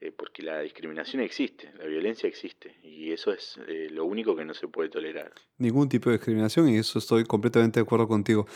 eh, 0.00 0.12
porque 0.16 0.44
la 0.44 0.60
discriminación 0.60 1.20
existe, 1.22 1.72
la 1.76 1.84
violencia 1.86 2.28
existe, 2.28 2.76
y 2.84 3.10
eso 3.10 3.32
es 3.32 3.58
eh, 3.66 3.88
lo 3.90 4.04
único 4.04 4.36
que 4.36 4.44
no 4.44 4.54
se 4.54 4.68
puede 4.68 4.88
tolerar. 4.88 5.32
Ningún 5.58 5.88
tipo 5.88 6.08
de 6.08 6.18
discriminación, 6.18 6.68
y 6.68 6.76
eso 6.76 7.00
estoy 7.00 7.24
completamente 7.24 7.80
de 7.80 7.82
acuerdo 7.82 8.06
contigo. 8.06 8.46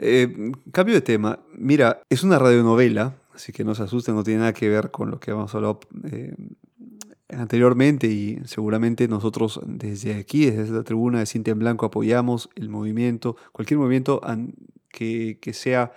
Eh, 0.00 0.28
cambio 0.72 0.96
de 0.96 1.00
tema, 1.00 1.38
mira, 1.52 2.02
es 2.10 2.24
una 2.24 2.40
radionovela, 2.40 3.14
así 3.32 3.52
que 3.52 3.62
no 3.62 3.76
se 3.76 3.84
asusten, 3.84 4.16
no 4.16 4.24
tiene 4.24 4.40
nada 4.40 4.52
que 4.52 4.68
ver 4.68 4.90
con 4.90 5.12
lo 5.12 5.20
que 5.20 5.30
hemos 5.30 5.54
hablado 5.54 5.78
anteriormente, 7.28 8.08
y 8.08 8.40
seguramente 8.44 9.06
nosotros 9.06 9.60
desde 9.64 10.14
aquí, 10.14 10.50
desde 10.50 10.74
la 10.74 10.82
tribuna 10.82 11.20
de 11.20 11.26
Cintia 11.26 11.52
en 11.52 11.60
Blanco, 11.60 11.86
apoyamos 11.86 12.50
el 12.56 12.68
movimiento, 12.70 13.36
cualquier 13.52 13.78
movimiento 13.78 14.20
que, 14.90 15.38
que 15.40 15.52
sea, 15.52 15.92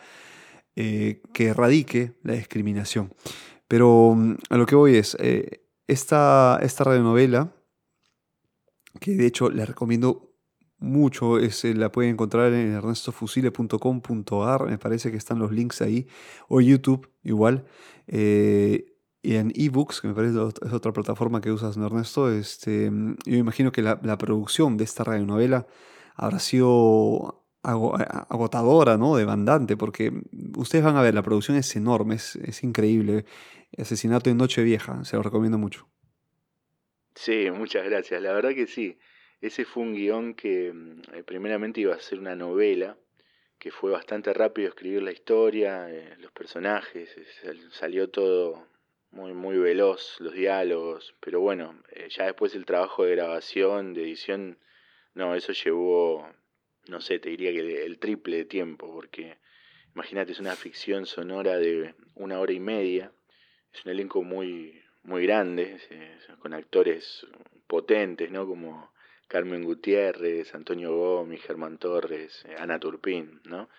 que 0.75 1.45
erradique 1.45 2.11
la 2.21 2.33
discriminación. 2.33 3.11
Pero 3.71 4.13
mm, 4.17 4.35
a 4.49 4.57
lo 4.57 4.65
que 4.65 4.75
voy 4.75 4.97
es, 4.97 5.15
eh, 5.17 5.63
esta, 5.87 6.59
esta 6.61 6.83
radionovela, 6.83 7.55
que 8.99 9.15
de 9.15 9.25
hecho 9.25 9.49
la 9.49 9.65
recomiendo 9.65 10.35
mucho, 10.77 11.39
es, 11.39 11.63
eh, 11.63 11.73
la 11.73 11.89
pueden 11.89 12.11
encontrar 12.11 12.51
en 12.51 12.73
ernestofusile.com.ar, 12.73 14.65
me 14.65 14.77
parece 14.77 15.09
que 15.09 15.15
están 15.15 15.39
los 15.39 15.53
links 15.53 15.81
ahí, 15.81 16.05
o 16.49 16.59
YouTube 16.59 17.09
igual, 17.23 17.63
eh, 18.07 18.93
y 19.21 19.35
en 19.35 19.53
ebooks, 19.55 20.01
que 20.01 20.09
me 20.09 20.15
parece 20.15 20.37
es 20.65 20.73
otra 20.73 20.91
plataforma 20.91 21.39
que 21.39 21.53
usas, 21.53 21.77
Ernesto, 21.77 22.29
este, 22.29 22.91
mm, 22.91 23.19
yo 23.25 23.37
imagino 23.37 23.71
que 23.71 23.81
la, 23.81 24.01
la 24.03 24.17
producción 24.17 24.75
de 24.75 24.83
esta 24.83 25.05
radionovela 25.05 25.65
habrá 26.17 26.39
sido 26.39 27.40
agotadora, 27.63 28.97
¿no? 28.97 29.15
Demandante, 29.15 29.77
porque 29.77 30.11
ustedes 30.57 30.83
van 30.83 30.97
a 30.97 31.01
ver, 31.01 31.13
la 31.13 31.21
producción 31.21 31.57
es 31.57 31.75
enorme, 31.75 32.15
es, 32.15 32.63
increíble. 32.63 33.25
Asesinato 33.77 34.29
en 34.29 34.37
Nochevieja, 34.37 35.03
se 35.05 35.15
lo 35.15 35.23
recomiendo 35.23 35.57
mucho. 35.57 35.87
Sí, 37.15 37.49
muchas 37.51 37.85
gracias. 37.85 38.21
La 38.21 38.33
verdad 38.33 38.51
que 38.51 38.67
sí. 38.67 38.97
Ese 39.41 39.65
fue 39.65 39.83
un 39.83 39.93
guion 39.93 40.35
que 40.35 40.71
mm, 40.71 41.01
eh, 41.13 41.23
primeramente 41.23 41.81
iba 41.81 41.95
a 41.95 41.99
ser 41.99 42.19
una 42.19 42.35
novela, 42.35 42.97
que 43.57 43.71
fue 43.71 43.91
bastante 43.91 44.33
rápido 44.33 44.69
escribir 44.69 45.01
la 45.03 45.11
historia, 45.11 45.89
eh, 45.89 46.15
los 46.19 46.31
personajes, 46.31 47.09
salió 47.71 48.09
todo 48.09 48.67
muy, 49.11 49.33
muy 49.33 49.57
veloz, 49.57 50.19
los 50.19 50.33
diálogos, 50.33 51.15
pero 51.19 51.41
bueno, 51.41 51.81
eh, 51.91 52.07
ya 52.09 52.25
después 52.25 52.55
el 52.55 52.65
trabajo 52.65 53.03
de 53.03 53.15
grabación, 53.15 53.93
de 53.93 54.03
edición, 54.03 54.57
no, 55.13 55.35
eso 55.35 55.51
llevó, 55.51 56.27
no 56.87 57.01
sé, 57.01 57.19
te 57.19 57.29
diría 57.29 57.51
que 57.51 57.85
el 57.85 57.99
triple 57.99 58.37
de 58.37 58.45
tiempo, 58.45 58.91
porque 58.91 59.37
imagínate, 59.93 60.31
es 60.31 60.39
una 60.39 60.55
ficción 60.55 61.05
sonora 61.05 61.57
de 61.57 61.95
una 62.15 62.39
hora 62.39 62.53
y 62.53 62.59
media, 62.59 63.11
es 63.73 63.85
un 63.85 63.91
elenco 63.91 64.23
muy, 64.23 64.81
muy 65.03 65.23
grande, 65.23 65.77
con 66.39 66.53
actores 66.53 67.25
potentes, 67.67 68.31
¿no? 68.31 68.47
Como 68.47 68.91
Carmen 69.27 69.63
Gutiérrez, 69.63 70.53
Antonio 70.55 70.95
Gómez, 70.95 71.41
Germán 71.41 71.77
Torres, 71.77 72.43
eh, 72.47 72.55
Ana 72.57 72.79
Turpín, 72.79 73.41
¿no? 73.45 73.69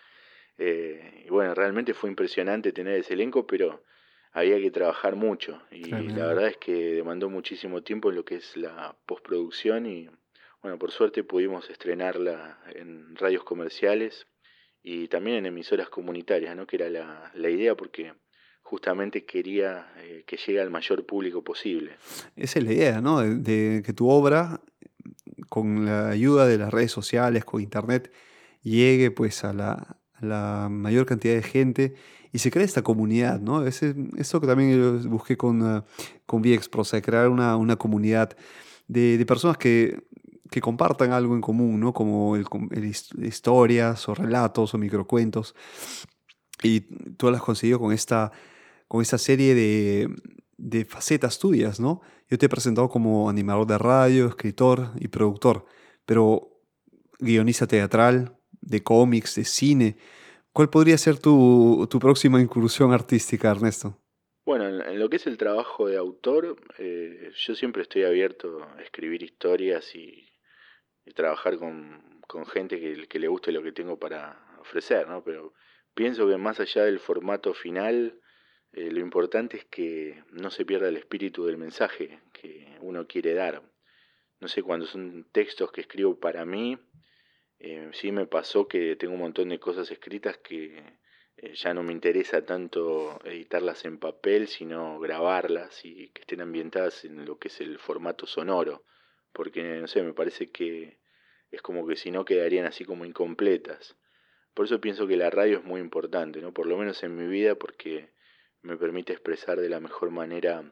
Eh, 0.57 1.23
y 1.25 1.29
bueno, 1.29 1.53
realmente 1.53 1.93
fue 1.93 2.09
impresionante 2.09 2.71
tener 2.71 2.99
ese 2.99 3.13
elenco, 3.13 3.45
pero 3.45 3.83
había 4.31 4.59
que 4.59 4.71
trabajar 4.71 5.15
mucho 5.15 5.61
y 5.69 5.85
la 5.85 6.25
verdad 6.25 6.47
es 6.47 6.57
que 6.57 6.73
demandó 6.95 7.29
muchísimo 7.29 7.83
tiempo 7.83 8.09
en 8.09 8.15
lo 8.15 8.25
que 8.25 8.35
es 8.35 8.57
la 8.57 8.95
postproducción 9.05 9.85
y 9.85 10.09
bueno, 10.63 10.79
por 10.79 10.91
suerte 10.91 11.25
pudimos 11.25 11.69
estrenarla 11.69 12.57
en 12.73 13.15
radios 13.17 13.43
comerciales 13.43 14.25
y 14.81 15.09
también 15.09 15.37
en 15.37 15.45
emisoras 15.47 15.89
comunitarias, 15.89 16.55
¿no? 16.55 16.65
Que 16.65 16.77
era 16.77 16.89
la, 16.89 17.31
la 17.35 17.49
idea 17.49 17.75
porque 17.75 18.13
justamente 18.61 19.25
quería 19.25 19.93
eh, 19.97 20.23
que 20.25 20.37
llegue 20.37 20.61
al 20.61 20.71
mayor 20.71 21.05
público 21.05 21.43
posible. 21.43 21.97
Esa 22.37 22.59
es 22.59 22.65
la 22.65 22.71
idea, 22.71 23.01
¿no? 23.01 23.19
De, 23.19 23.83
que 23.85 23.91
tu 23.91 24.09
obra, 24.09 24.61
con 25.49 25.85
la 25.85 26.09
ayuda 26.09 26.47
de 26.47 26.57
las 26.57 26.71
redes 26.71 26.91
sociales, 26.91 27.43
con 27.43 27.61
internet, 27.61 28.11
llegue 28.61 29.11
pues 29.11 29.43
a 29.43 29.53
la, 29.53 29.97
mayor 30.69 31.05
cantidad 31.05 31.35
de 31.35 31.43
gente 31.43 31.95
y 32.31 32.39
se 32.39 32.49
crea 32.49 32.63
esta 32.63 32.81
comunidad, 32.81 33.41
¿no? 33.41 33.67
Ese, 33.67 33.93
eso 34.17 34.39
que 34.39 34.47
también 34.47 35.09
busqué 35.09 35.35
con, 35.35 35.61
uh, 35.61 35.83
con 36.25 36.41
VXPRO, 36.41 36.83
crear 37.01 37.27
una, 37.27 37.57
una 37.57 37.75
comunidad 37.75 38.37
de, 38.87 39.23
personas 39.25 39.57
que, 39.57 39.99
que, 40.53 40.61
compartan 40.61 41.11
algo 41.11 41.35
en 41.35 41.41
común, 41.41 41.79
¿no? 41.79 41.93
Como 41.93 42.35
el, 42.35 42.45
historias 42.85 44.07
o 44.07 44.15
relatos 44.15 44.73
o 44.73 44.77
microcuentos. 44.77 45.55
Y 46.61 46.81
tú 47.17 47.29
lo 47.29 47.35
has 47.35 47.43
conseguido 47.43 47.79
con 47.79 47.91
esta 47.91 48.31
con 48.93 49.01
esa 49.01 49.17
serie 49.17 49.55
de, 49.55 50.85
facetas 50.85 51.39
tuyas, 51.39 51.79
¿no? 51.79 52.01
Yo 52.29 52.37
te 52.37 52.45
he 52.45 52.49
presentado 52.49 52.89
como 52.89 53.27
animador 53.27 53.65
de 53.65 53.79
radio, 53.79 54.27
escritor 54.27 54.91
y 54.99 55.07
productor, 55.07 55.65
pero 56.05 56.61
guionista 57.17 57.65
teatral, 57.65 58.37
de 58.61 58.83
cómics, 58.83 59.33
de 59.33 59.45
cine. 59.45 59.97
¿Cuál 60.51 60.69
podría 60.69 60.95
ser 60.99 61.17
tu, 61.17 61.89
próxima 61.99 62.39
incursión 62.39 62.93
artística, 62.93 63.49
Ernesto? 63.49 63.97
Bueno, 64.45 64.67
en, 64.67 64.99
lo 64.99 65.09
que 65.09 65.15
es 65.15 65.25
el 65.25 65.37
trabajo 65.37 65.87
de 65.87 65.97
autor, 65.97 66.55
eh, 66.77 67.31
yo 67.35 67.55
siempre 67.55 67.81
estoy 67.81 68.03
abierto 68.03 68.63
a 68.63 68.81
escribir 68.83 69.23
historias 69.23 69.95
y, 69.95 70.23
trabajar 71.15 71.57
con, 71.57 72.01
gente 72.51 72.79
que, 72.79 73.07
que, 73.07 73.19
le 73.19 73.27
guste 73.27 73.51
lo 73.51 73.61
que 73.61 73.71
tengo 73.71 73.99
para 73.99 74.55
ofrecer, 74.59 75.07
¿no? 75.07 75.23
Pero 75.23 75.53
pienso 75.93 76.27
que 76.27 76.37
más 76.37 76.59
allá 76.59 76.85
del 76.85 76.99
formato 76.99 77.53
final, 77.53 78.19
eh, 78.71 78.89
lo 78.91 78.99
importante 78.99 79.57
es 79.57 79.65
que 79.65 80.23
no 80.31 80.49
se 80.49 80.65
pierda 80.65 80.89
el 80.89 80.97
espíritu 80.97 81.45
del 81.45 81.57
mensaje 81.57 82.21
que 82.33 82.75
uno 82.81 83.05
quiere 83.07 83.35
dar. 83.35 83.61
No 84.39 84.47
sé, 84.47 84.63
cuando 84.63 84.87
son 84.87 85.27
textos 85.31 85.71
que 85.71 85.81
escribo 85.81 86.19
para 86.19 86.43
mí, 86.45 86.77
eh, 87.59 87.89
sí 87.93 88.11
me 88.11 88.25
pasó 88.25 88.67
que 88.67 88.95
tengo 88.95 89.13
un 89.13 89.19
montón 89.19 89.49
de 89.49 89.59
cosas 89.59 89.91
escritas 89.91 90.37
que 90.39 90.97
eh, 91.37 91.53
ya 91.53 91.73
no 91.73 91.83
me 91.83 91.93
interesa 91.93 92.45
tanto 92.45 93.19
editarlas 93.23 93.85
en 93.85 93.99
papel, 93.99 94.47
sino 94.47 94.99
grabarlas 94.99 95.85
y 95.85 96.09
que 96.09 96.21
estén 96.21 96.41
ambientadas 96.41 97.05
en 97.05 97.25
lo 97.25 97.37
que 97.37 97.49
es 97.49 97.61
el 97.61 97.77
formato 97.77 98.25
sonoro. 98.25 98.83
Porque, 99.33 99.79
no 99.81 99.87
sé, 99.87 100.03
me 100.03 100.13
parece 100.13 100.49
que 100.51 100.97
es 101.51 101.61
como 101.61 101.85
que 101.85 101.95
si 101.95 102.11
no 102.11 102.25
quedarían 102.25 102.65
así 102.65 102.85
como 102.85 103.05
incompletas. 103.05 103.95
Por 104.53 104.65
eso 104.65 104.79
pienso 104.79 105.07
que 105.07 105.17
la 105.17 105.29
radio 105.29 105.59
es 105.59 105.63
muy 105.63 105.81
importante, 105.81 106.41
¿no? 106.41 106.53
Por 106.53 106.67
lo 106.67 106.77
menos 106.77 107.03
en 107.03 107.15
mi 107.15 107.27
vida, 107.27 107.55
porque 107.55 108.11
me 108.61 108.77
permite 108.77 109.13
expresar 109.13 109.59
de 109.59 109.69
la 109.69 109.79
mejor 109.79 110.11
manera 110.11 110.63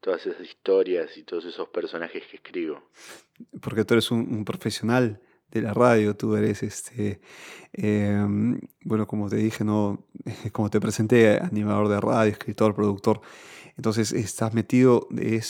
todas 0.00 0.26
esas 0.26 0.46
historias 0.46 1.16
y 1.16 1.22
todos 1.22 1.46
esos 1.46 1.68
personajes 1.68 2.22
que 2.26 2.36
escribo. 2.36 2.82
Porque 3.62 3.84
tú 3.84 3.94
eres 3.94 4.10
un, 4.10 4.44
profesional 4.44 5.20
de 5.50 5.62
la 5.62 5.72
radio, 5.72 6.14
tú 6.14 6.36
eres 6.36 6.62
este, 6.62 7.20
em, 7.72 8.60
bueno, 8.82 9.06
como 9.06 9.30
te 9.30 9.36
dije, 9.36 9.64
no, 9.64 10.06
como 10.52 10.68
te 10.68 10.80
presenté, 10.80 11.38
animador 11.38 11.88
de 11.88 12.00
radio, 12.00 12.32
escritor, 12.32 12.74
productor. 12.74 13.22
Entonces 13.76 14.12
estás 14.12 14.54
metido 14.54 15.08
de, 15.10 15.42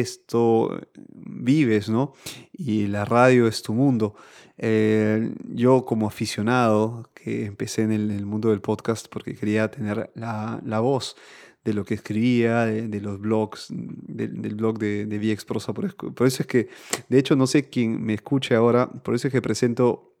esto, 0.00 0.80
vives, 1.14 1.88
¿no? 1.88 2.12
Y 2.52 2.86
la 2.86 3.04
radio 3.04 3.48
es 3.48 3.62
tu 3.62 3.74
mundo. 3.74 4.14
Eh, 4.58 5.34
yo 5.48 5.84
como 5.84 6.06
aficionado, 6.06 7.10
que 7.14 7.46
empecé 7.46 7.82
en 7.82 7.92
el, 7.92 8.24
mundo 8.26 8.50
del 8.50 8.60
podcast 8.60 9.08
porque 9.08 9.34
quería 9.34 9.70
tener 9.70 10.10
la, 10.14 10.60
la 10.64 10.80
voz 10.80 11.16
de 11.64 11.74
lo 11.74 11.84
que 11.84 11.94
escribía, 11.94 12.66
de, 12.66 13.00
los 13.00 13.20
blogs, 13.20 13.68
del 13.70 14.54
blog 14.56 14.78
de, 14.78 15.06
de 15.06 15.18
VX 15.18 15.44
Prosa. 15.44 15.72
Por, 15.72 15.94
por, 15.94 16.26
eso 16.26 16.42
es 16.42 16.46
que, 16.46 16.68
de 17.08 17.18
hecho, 17.18 17.36
no 17.36 17.46
sé 17.46 17.68
quién 17.68 18.02
me 18.02 18.14
escuche 18.14 18.54
ahora, 18.54 18.90
por 18.90 19.14
eso 19.14 19.28
es 19.28 19.32
que 19.32 19.40
presento 19.40 20.16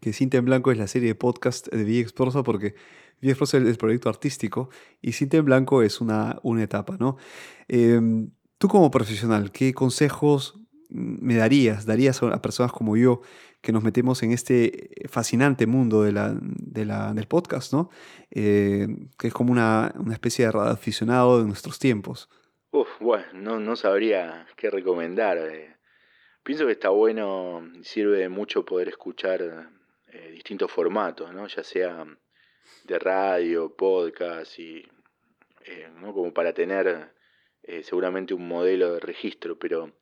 que 0.00 0.12
Cinta 0.12 0.38
en 0.38 0.44
Blanco 0.44 0.70
es 0.70 0.78
la 0.78 0.86
serie 0.86 1.08
de 1.08 1.14
podcast 1.14 1.68
de 1.68 1.84
VX 1.84 2.12
Prosa, 2.12 2.42
porque 2.42 2.74
Prosa 3.20 3.58
es 3.58 3.66
el 3.66 3.76
proyecto 3.76 4.08
artístico 4.08 4.70
y 5.00 5.12
Cinta 5.12 5.36
en 5.36 5.44
Blanco 5.44 5.82
es 5.82 6.00
una, 6.00 6.38
una 6.42 6.62
etapa, 6.62 6.96
¿no? 6.98 7.16
Em, 7.68 8.30
tú 8.58 8.68
como 8.68 8.90
profesional, 8.90 9.52
¿qué 9.52 9.72
consejos 9.74 10.60
me 10.90 11.36
darías, 11.36 11.86
darías 11.86 12.22
a 12.22 12.42
personas 12.42 12.72
como 12.72 12.96
yo 12.96 13.22
que 13.60 13.72
nos 13.72 13.82
metemos 13.82 14.22
en 14.22 14.32
este 14.32 14.90
fascinante 15.08 15.66
mundo 15.66 16.02
de 16.02 16.12
la, 16.12 16.32
del 16.32 17.26
podcast, 17.26 17.72
¿no? 17.72 17.90
Eh, 18.30 18.86
que 19.18 19.28
es 19.28 19.34
como 19.34 19.52
una, 19.52 19.92
especie 20.12 20.46
de 20.46 20.58
aficionado 20.58 21.40
de 21.40 21.46
nuestros 21.46 21.78
tiempos. 21.78 22.28
Uf, 22.70 22.88
bueno, 23.00 23.26
no, 23.34 23.60
no 23.60 23.76
sabría 23.76 24.46
qué 24.56 24.70
recomendar. 24.70 25.38
Eh. 25.38 25.76
Pienso 26.42 26.66
que 26.66 26.72
está 26.72 26.88
bueno, 26.88 27.62
sirve 27.82 28.18
de 28.18 28.28
mucho 28.28 28.64
poder 28.64 28.88
escuchar 28.88 29.70
eh, 30.06 30.30
distintos 30.32 30.70
formatos, 30.70 31.32
¿no? 31.34 31.46
Ya 31.46 31.62
sea 31.62 32.06
de 32.84 32.98
radio, 32.98 33.74
podcast 33.76 34.58
y 34.58 34.86
eh, 35.64 35.88
¿no? 36.00 36.12
como 36.14 36.32
para 36.32 36.52
tener 36.52 37.12
eh, 37.62 37.82
seguramente 37.82 38.34
un 38.34 38.48
modelo 38.48 38.94
de 38.94 39.00
registro, 39.00 39.58
pero 39.58 39.92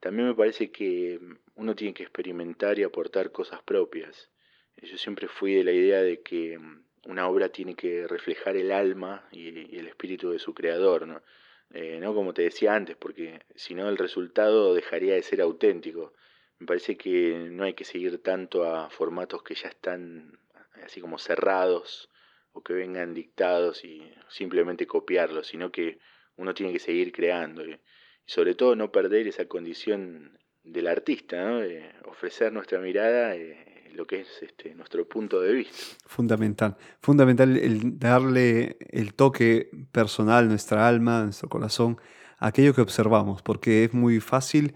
también 0.00 0.28
me 0.28 0.34
parece 0.34 0.70
que 0.70 1.20
uno 1.54 1.74
tiene 1.74 1.94
que 1.94 2.02
experimentar 2.02 2.78
y 2.78 2.82
aportar 2.82 3.32
cosas 3.32 3.62
propias. 3.62 4.30
Yo 4.76 4.98
siempre 4.98 5.28
fui 5.28 5.54
de 5.54 5.64
la 5.64 5.72
idea 5.72 6.02
de 6.02 6.20
que 6.22 6.58
una 7.06 7.28
obra 7.28 7.48
tiene 7.48 7.74
que 7.74 8.06
reflejar 8.06 8.56
el 8.56 8.72
alma 8.72 9.26
y, 9.32 9.76
el 9.76 9.88
espíritu 9.88 10.30
de 10.30 10.38
su 10.38 10.52
creador, 10.54 11.06
¿no? 11.06 11.22
Eh, 11.70 11.98
¿no? 12.00 12.14
Como 12.14 12.34
te 12.34 12.42
decía 12.42 12.74
antes, 12.74 12.96
porque 12.96 13.40
si 13.54 13.74
no 13.74 13.88
el 13.88 13.96
resultado 13.96 14.74
dejaría 14.74 15.14
de 15.14 15.22
ser 15.22 15.40
auténtico. 15.40 16.12
Me 16.58 16.66
parece 16.66 16.96
que 16.96 17.48
no 17.50 17.64
hay 17.64 17.74
que 17.74 17.84
seguir 17.84 18.22
tanto 18.22 18.64
a 18.64 18.88
formatos 18.90 19.42
que 19.42 19.54
ya 19.54 19.68
están 19.68 20.38
así 20.84 21.00
como 21.00 21.18
cerrados 21.18 22.10
o 22.52 22.62
que 22.62 22.72
vengan 22.72 23.14
dictados 23.14 23.84
y 23.84 24.02
simplemente 24.28 24.86
copiarlos, 24.86 25.46
sino 25.48 25.70
que 25.70 25.98
uno 26.36 26.54
tiene 26.54 26.72
que 26.72 26.78
seguir 26.78 27.12
creando 27.12 27.64
y, 27.64 27.78
sobre 28.26 28.54
todo 28.54 28.74
no 28.74 28.90
perder 28.90 29.28
esa 29.28 29.46
condición 29.46 30.38
del 30.64 30.88
artista, 30.88 31.60
ofrecer 32.06 32.52
nuestra 32.52 32.80
mirada, 32.80 33.36
eh, 33.36 33.90
lo 33.94 34.04
que 34.06 34.20
es 34.20 34.42
este, 34.42 34.74
nuestro 34.74 35.08
punto 35.08 35.40
de 35.40 35.52
vista. 35.52 35.76
Fundamental, 36.06 36.76
fundamental 37.00 37.56
el 37.56 37.98
darle 37.98 38.76
el 38.80 39.14
toque 39.14 39.70
personal, 39.92 40.48
nuestra 40.48 40.88
alma, 40.88 41.22
nuestro 41.22 41.48
corazón, 41.48 41.98
a 42.38 42.48
aquello 42.48 42.74
que 42.74 42.80
observamos, 42.80 43.42
porque 43.42 43.84
es 43.84 43.94
muy 43.94 44.20
fácil 44.20 44.74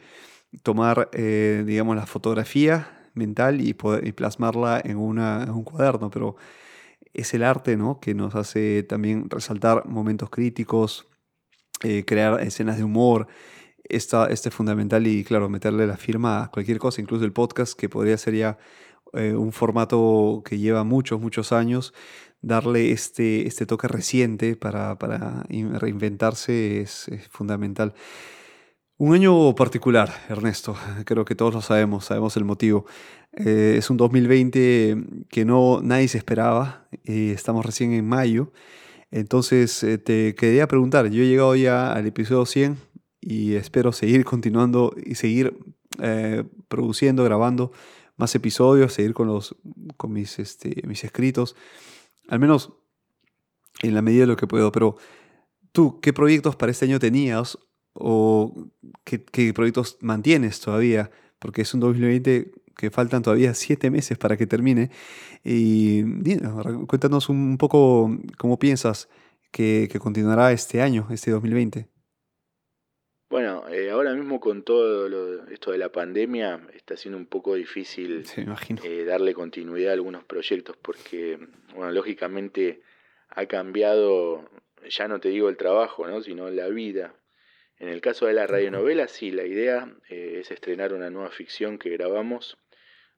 tomar, 0.62 1.10
eh, 1.12 1.64
digamos, 1.66 1.96
la 1.96 2.06
fotografía 2.06 2.99
mental 3.14 3.60
y, 3.60 3.74
poder, 3.74 4.14
plasmarla 4.14 4.80
en, 4.84 4.96
una, 4.96 5.42
en 5.44 5.50
un 5.50 5.64
cuaderno, 5.64 6.10
pero 6.10 6.36
es 7.12 7.34
el 7.34 7.42
arte 7.42 7.76
¿no? 7.76 8.00
que 8.00 8.14
nos 8.14 8.34
hace 8.34 8.82
también 8.82 9.28
resaltar 9.28 9.86
momentos 9.86 10.30
críticos, 10.30 11.06
eh, 11.82 12.04
crear 12.04 12.40
escenas 12.40 12.76
de 12.76 12.84
humor. 12.84 13.26
Esta, 13.84 14.26
este 14.26 14.50
es 14.50 14.54
fundamental 14.54 15.06
y 15.06 15.24
claro, 15.24 15.48
meterle 15.48 15.86
la 15.86 15.96
firma 15.96 16.44
a 16.44 16.50
cualquier 16.50 16.78
cosa, 16.78 17.00
incluso 17.00 17.24
el 17.24 17.32
podcast, 17.32 17.78
que 17.78 17.88
podría 17.88 18.16
ser 18.16 18.34
ya 18.34 18.58
eh, 19.14 19.34
un 19.34 19.52
formato 19.52 20.42
que 20.44 20.58
lleva 20.58 20.84
muchos, 20.84 21.20
muchos 21.20 21.52
años, 21.52 21.92
darle 22.40 22.92
este, 22.92 23.46
este 23.46 23.66
toque 23.66 23.88
reciente 23.88 24.56
para, 24.56 24.98
para 24.98 25.44
reinventarse 25.48 26.80
es 26.80 27.10
fundamental. 27.30 27.94
Un 29.00 29.14
año 29.14 29.54
particular, 29.54 30.12
Ernesto, 30.28 30.76
creo 31.06 31.24
que 31.24 31.34
todos 31.34 31.54
lo 31.54 31.62
sabemos, 31.62 32.04
sabemos 32.04 32.36
el 32.36 32.44
motivo. 32.44 32.84
Eh, 33.32 33.76
es 33.78 33.88
un 33.88 33.96
2020 33.96 35.24
que 35.30 35.46
no 35.46 35.80
nadie 35.82 36.06
se 36.06 36.18
esperaba, 36.18 36.86
y 37.02 37.30
estamos 37.30 37.64
recién 37.64 37.94
en 37.94 38.06
mayo, 38.06 38.52
entonces 39.10 39.82
eh, 39.84 39.96
te 39.96 40.34
quería 40.34 40.68
preguntar, 40.68 41.08
yo 41.08 41.22
he 41.22 41.28
llegado 41.28 41.56
ya 41.56 41.94
al 41.94 42.06
episodio 42.06 42.44
100 42.44 42.76
y 43.22 43.54
espero 43.54 43.92
seguir 43.92 44.26
continuando 44.26 44.94
y 45.02 45.14
seguir 45.14 45.56
eh, 46.02 46.44
produciendo, 46.68 47.24
grabando 47.24 47.72
más 48.18 48.34
episodios, 48.34 48.92
seguir 48.92 49.14
con, 49.14 49.28
los, 49.28 49.56
con 49.96 50.12
mis, 50.12 50.38
este, 50.38 50.86
mis 50.86 51.04
escritos, 51.04 51.56
al 52.28 52.38
menos 52.38 52.74
en 53.80 53.94
la 53.94 54.02
medida 54.02 54.24
de 54.24 54.26
lo 54.26 54.36
que 54.36 54.46
puedo, 54.46 54.70
pero 54.70 54.98
tú, 55.72 56.00
¿qué 56.02 56.12
proyectos 56.12 56.54
para 56.54 56.70
este 56.70 56.84
año 56.84 56.98
tenías 56.98 57.56
o 58.00 58.70
qué, 59.04 59.52
proyectos 59.52 59.98
mantienes 60.00 60.60
todavía, 60.60 61.10
porque 61.38 61.62
es 61.62 61.74
un 61.74 61.80
2020 61.80 62.52
que 62.76 62.90
faltan 62.90 63.22
todavía 63.22 63.54
siete 63.54 63.90
meses 63.90 64.18
para 64.18 64.36
que 64.36 64.46
termine. 64.46 64.90
Y 65.44 66.02
cuéntanos 66.86 67.28
un 67.28 67.58
poco 67.58 68.10
cómo 68.38 68.58
piensas 68.58 69.08
que, 69.50 69.88
continuará 70.00 70.52
este 70.52 70.80
año, 70.80 71.06
este 71.10 71.30
2020. 71.30 71.88
Bueno, 73.28 73.68
eh, 73.68 73.90
ahora 73.90 74.12
mismo 74.14 74.40
con 74.40 74.64
todo 74.64 75.46
esto 75.48 75.70
de 75.70 75.78
la 75.78 75.92
pandemia 75.92 76.66
está 76.74 76.96
siendo 76.96 77.16
un 77.16 77.26
poco 77.26 77.54
difícil 77.54 78.24
eh, 78.82 79.04
darle 79.04 79.34
continuidad 79.34 79.90
a 79.90 79.94
algunos 79.94 80.24
proyectos 80.24 80.76
porque, 80.76 81.38
bueno, 81.74 81.92
lógicamente 81.92 82.82
ha 83.28 83.46
cambiado, 83.46 84.50
ya 84.88 85.06
no 85.06 85.20
te 85.20 85.28
digo 85.28 85.48
el 85.48 85.56
trabajo, 85.56 86.08
¿no? 86.08 86.20
sino 86.22 86.50
la 86.50 86.68
vida. 86.68 87.14
En 87.80 87.88
el 87.88 88.02
caso 88.02 88.26
de 88.26 88.34
la 88.34 88.46
radionovela, 88.46 89.08
sí, 89.08 89.30
la 89.30 89.44
idea 89.44 89.90
eh, 90.10 90.36
es 90.40 90.50
estrenar 90.50 90.92
una 90.92 91.08
nueva 91.08 91.30
ficción 91.30 91.78
que 91.78 91.88
grabamos. 91.88 92.58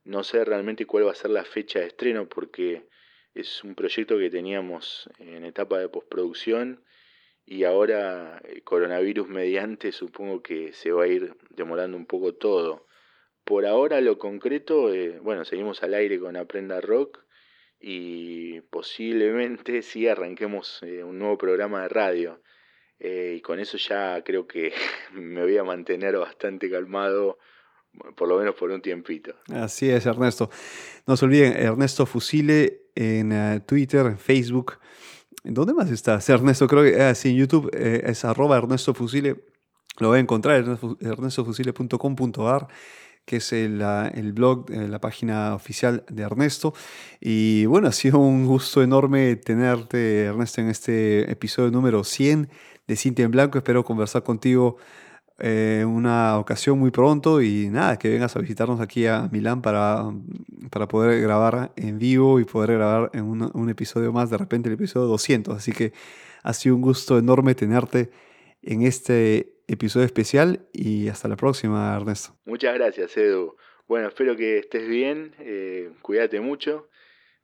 No 0.05 0.23
sé 0.23 0.45
realmente 0.45 0.87
cuál 0.87 1.05
va 1.05 1.11
a 1.11 1.17
ser 1.17 1.33
la 1.33 1.45
fecha 1.45 1.81
de 1.81 1.87
estreno 1.87 2.29
porque 2.29 2.87
es 3.35 3.65
un 3.65 3.75
proyecto 3.75 4.17
que 4.19 4.31
teníamos 4.31 5.11
en 5.19 5.45
etapa 5.45 5.81
de 5.81 5.89
postproducción 5.89 6.85
y 7.45 7.65
ahora 7.65 8.41
el 8.45 8.63
coronavirus 8.63 9.29
mediante 9.29 9.91
supongo 9.91 10.45
que 10.45 10.73
se 10.73 10.93
va 10.93 11.05
a 11.05 11.09
ir 11.09 11.35
demorando 11.51 11.97
un 11.97 12.07
poco 12.07 12.35
todo. 12.35 12.87
Por 13.43 13.67
ahora 13.67 14.01
lo 14.01 14.17
concreto, 14.17 14.95
eh, 14.95 15.19
bueno, 15.19 15.45
seguimos 15.45 15.83
al 15.83 15.95
aire 15.95 16.21
con 16.21 16.37
Aprenda 16.37 16.81
Rock 16.81 17.25
y 17.81 18.61
posiblemente 18.61 19.83
sí 19.83 20.07
arranquemos 20.07 20.85
eh, 20.85 21.03
un 21.03 21.19
nuevo 21.19 21.37
programa 21.37 21.83
de 21.83 21.89
radio. 21.89 22.41
Eh, 23.05 23.35
y 23.39 23.41
con 23.41 23.59
eso 23.59 23.77
ya 23.79 24.23
creo 24.25 24.47
que 24.47 24.73
me 25.13 25.43
voy 25.43 25.59
a 25.59 25.65
mantener 25.65 26.17
bastante 26.17 26.71
calmado, 26.71 27.37
por 28.15 28.29
lo 28.29 28.39
menos 28.39 28.55
por 28.55 28.71
un 28.71 28.81
tiempito. 28.81 29.35
Así 29.53 29.91
es, 29.91 30.07
Ernesto. 30.07 30.49
No 31.05 31.17
se 31.17 31.25
olviden, 31.25 31.53
Ernesto 31.55 32.07
Fusile 32.07 32.83
en 32.95 33.33
eh, 33.33 33.61
Twitter, 33.67 34.07
en 34.07 34.19
Facebook. 34.19 34.79
¿En 35.43 35.53
dónde 35.53 35.75
más 35.75 35.91
estás, 35.91 36.29
Ernesto? 36.29 36.69
Creo 36.69 36.85
que 36.85 37.03
ah, 37.03 37.13
en 37.25 37.37
YouTube 37.37 37.71
eh, 37.75 38.03
es 38.07 38.25
arroba 38.25 38.57
Ernesto 38.57 38.95
Fusile. 38.95 39.47
Lo 39.99 40.09
voy 40.09 40.19
a 40.19 40.21
encontrar, 40.21 40.65
ernestofusile.com.ar 41.01 42.69
que 43.25 43.37
es 43.37 43.53
el, 43.53 43.81
el 43.81 44.33
blog, 44.33 44.69
la 44.71 45.01
página 45.01 45.55
oficial 45.55 46.05
de 46.09 46.25
Ernesto. 46.25 46.75
Y 47.21 47.67
bueno, 47.67 47.87
ha 47.87 47.93
sido 47.93 48.19
un 48.19 48.47
gusto 48.47 48.83
enorme 48.83 49.37
tenerte, 49.37 50.25
Ernesto, 50.25 50.61
en 50.61 50.69
este 50.69 51.31
episodio 51.31 51.71
número 51.71 52.03
100 52.03 52.51
de 52.87 52.97
Cintia 52.97 53.25
en 53.25 53.31
Blanco. 53.31 53.59
Espero 53.59 53.85
conversar 53.85 54.23
contigo 54.23 54.77
en 55.39 55.81
eh, 55.81 55.85
una 55.85 56.39
ocasión 56.39 56.79
muy 56.79 56.91
pronto 56.91 57.43
y 57.43 57.69
nada, 57.69 57.99
que 57.99 58.09
vengas 58.09 58.37
a 58.37 58.41
visitarnos 58.41 58.81
aquí 58.81 59.07
a 59.07 59.29
Milán 59.33 59.63
para, 59.63 60.05
para 60.71 60.87
poder 60.87 61.21
grabar 61.21 61.73
en 61.77 61.99
vivo 61.99 62.39
y 62.39 62.45
poder 62.45 62.75
grabar 62.75 63.11
en 63.15 63.25
un, 63.25 63.51
un, 63.53 63.71
episodio 63.71 64.13
más, 64.13 64.31
de 64.31 64.39
repente 64.39 64.69
el 64.69 64.75
episodio 64.75 65.07
200. 65.09 65.57
Así 65.57 65.73
que 65.73 65.93
ha 66.43 66.53
sido 66.53 66.77
un 66.77 66.83
gusto 66.83 67.19
enorme 67.19 67.55
tenerte 67.55 68.11
en 68.63 68.83
este 68.83 69.55
episodio 69.67 70.07
especial 70.07 70.69
y 70.73 71.09
hasta 71.09 71.29
la 71.29 71.37
próxima, 71.37 71.97
Ernesto. 71.97 72.37
Muchas 72.45 72.75
gracias, 72.75 73.17
Edu. 73.17 73.57
Bueno, 73.89 74.09
espero 74.09 74.37
que 74.37 74.59
estés 74.59 74.89
bien, 74.89 75.35
eh, 75.39 75.91
cuídate 76.03 76.41
mucho. 76.41 76.89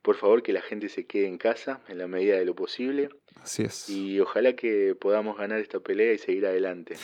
Por 0.01 0.15
favor, 0.15 0.41
que 0.41 0.53
la 0.53 0.61
gente 0.61 0.87
se 0.87 1.05
quede 1.05 1.27
en 1.27 1.37
casa 1.37 1.81
en 1.89 1.97
la 1.97 2.07
medida 2.07 2.37
de 2.37 2.45
lo 2.45 2.55
posible. 2.55 3.09
Así 3.43 3.63
es. 3.63 3.89
Y 3.89 4.19
ojalá 4.19 4.53
que 4.53 4.95
podamos 4.99 5.37
ganar 5.37 5.59
esta 5.59 5.79
pelea 5.79 6.13
y 6.13 6.17
seguir 6.17 6.45
adelante. 6.45 6.95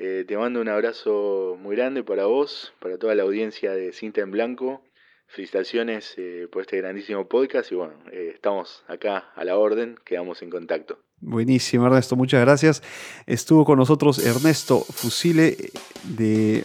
Eh, 0.00 0.24
te 0.28 0.36
mando 0.36 0.60
un 0.60 0.68
abrazo 0.68 1.58
muy 1.60 1.74
grande 1.74 2.04
para 2.04 2.26
vos, 2.26 2.72
para 2.78 2.98
toda 2.98 3.16
la 3.16 3.24
audiencia 3.24 3.72
de 3.72 3.92
Cinta 3.92 4.20
en 4.20 4.30
Blanco. 4.30 4.80
Felicitaciones 5.26 6.14
eh, 6.16 6.46
por 6.50 6.62
este 6.62 6.76
grandísimo 6.78 7.28
podcast 7.28 7.72
y 7.72 7.74
bueno, 7.74 7.94
eh, 8.12 8.30
estamos 8.32 8.84
acá 8.86 9.30
a 9.34 9.44
la 9.44 9.58
orden, 9.58 9.98
quedamos 10.04 10.40
en 10.42 10.50
contacto. 10.50 11.00
Buenísimo, 11.20 11.86
Ernesto, 11.86 12.14
muchas 12.14 12.40
gracias. 12.40 12.82
Estuvo 13.26 13.64
con 13.64 13.76
nosotros 13.76 14.24
Ernesto 14.24 14.78
Fusile 14.78 15.56
de, 16.04 16.64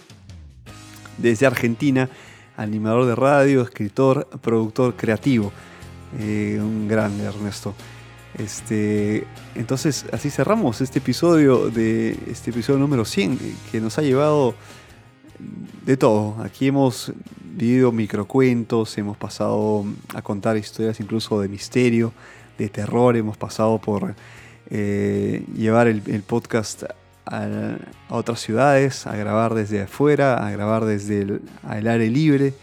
desde 1.18 1.48
Argentina, 1.48 2.10
animador 2.56 3.08
de 3.08 3.16
radio, 3.16 3.64
escritor, 3.64 4.28
productor 4.42 4.96
creativo. 4.96 5.52
un 6.20 6.88
grande, 6.88 7.26
Ernesto. 7.26 7.74
Este, 8.38 9.28
entonces, 9.54 10.06
así 10.12 10.32
cerramos 10.32 10.82
este 10.82 11.00
episodio 11.00 11.70
de 11.70 12.18
este 12.28 12.50
episodio 12.50 12.80
número 12.80 13.06
100 13.06 13.40
que 13.72 13.80
nos 13.80 13.98
ha 14.00 14.02
llevado 14.02 14.56
de 15.86 15.98
todo. 15.98 16.42
Aquí 16.44 16.68
hemos 16.68 17.14
vivido 17.44 17.92
microcuentos, 17.92 18.98
hemos 18.98 19.18
pasado 19.18 19.86
a 20.16 20.22
contar 20.22 20.58
historias 20.58 21.00
incluso 21.00 21.40
de 21.42 21.48
misterio, 21.48 22.12
de 22.58 22.70
terror, 22.70 23.16
hemos 23.16 23.38
pasado 23.38 23.80
por 23.80 24.16
eh, 24.70 25.46
llevar 25.56 25.88
el, 25.88 26.02
podcast 26.24 26.84
a, 27.26 27.78
otras 28.10 28.40
ciudades, 28.40 29.06
a 29.06 29.16
grabar 29.16 29.54
desde 29.54 29.84
afuera, 29.84 30.46
a 30.46 30.50
grabar 30.50 30.86
desde 30.86 31.22
el, 31.22 31.42
el 31.72 31.88
aire 31.88 32.10
libre, 32.10 32.54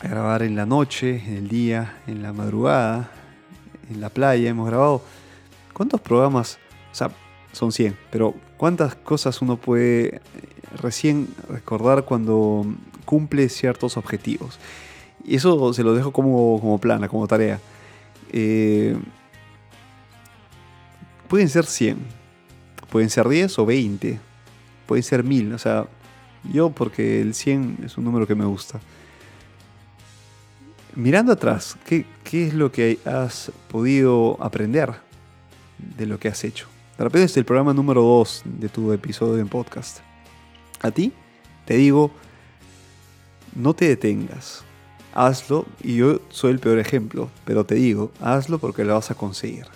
a 0.00 0.08
grabar 0.08 0.42
en 0.42 0.56
la 0.56 0.64
noche, 0.64 1.22
en 1.26 1.36
el 1.36 1.48
día, 1.48 1.98
en 2.06 2.22
la 2.22 2.32
madrugada, 2.32 3.10
en 3.90 4.00
la 4.00 4.08
playa, 4.10 4.48
hemos 4.48 4.68
grabado. 4.68 5.02
¿Cuántos 5.72 6.00
programas? 6.00 6.58
O 6.92 6.94
sea, 6.94 7.10
son 7.52 7.72
100, 7.72 7.96
pero 8.10 8.34
¿cuántas 8.56 8.94
cosas 8.94 9.40
uno 9.42 9.56
puede 9.56 10.16
eh, 10.16 10.20
recién 10.80 11.28
recordar 11.48 12.04
cuando 12.04 12.66
cumple 13.04 13.48
ciertos 13.48 13.96
objetivos? 13.96 14.58
Y 15.24 15.36
eso 15.36 15.72
se 15.72 15.82
lo 15.82 15.94
dejo 15.94 16.12
como, 16.12 16.60
como 16.60 16.78
plana, 16.78 17.08
como 17.08 17.26
tarea. 17.26 17.60
eh, 18.32 18.96
pueden 21.28 21.48
ser 21.48 21.66
100, 21.66 21.98
pueden 22.90 23.10
ser 23.10 23.28
10 23.28 23.58
o 23.58 23.66
20, 23.66 24.18
pueden 24.86 25.02
ser 25.02 25.22
1000. 25.22 25.52
O 25.52 25.58
sea, 25.58 25.86
yo 26.52 26.70
porque 26.70 27.20
el 27.20 27.34
100 27.34 27.78
es 27.84 27.98
un 27.98 28.04
número 28.04 28.26
que 28.26 28.34
me 28.34 28.44
gusta. 28.44 28.80
Mirando 30.94 31.32
atrás, 31.32 31.76
¿qué, 31.86 32.06
¿qué, 32.24 32.48
es 32.48 32.54
lo 32.54 32.72
que 32.72 32.98
has 33.04 33.52
podido 33.68 34.36
aprender 34.40 34.94
de 35.96 36.06
lo 36.06 36.18
que 36.18 36.28
has 36.28 36.42
hecho? 36.44 36.66
De 36.96 37.04
repente 37.04 37.26
es 37.26 37.36
el 37.36 37.44
programa 37.44 37.72
número 37.72 38.02
2 38.02 38.42
de 38.44 38.68
tu 38.68 38.92
episodio 38.92 39.40
en 39.40 39.48
podcast. 39.48 39.98
A 40.80 40.90
ti 40.90 41.12
te 41.64 41.76
digo, 41.76 42.10
no 43.54 43.74
te 43.74 43.88
detengas. 43.88 44.64
Hazlo, 45.12 45.66
y 45.82 45.96
yo 45.96 46.20
soy 46.30 46.52
el 46.52 46.58
peor 46.58 46.78
ejemplo, 46.78 47.28
pero 47.44 47.64
te 47.64 47.74
digo, 47.74 48.10
hazlo 48.20 48.58
porque 48.58 48.84
lo 48.84 48.94
vas 48.94 49.10
a 49.10 49.14
conseguir. 49.14 49.66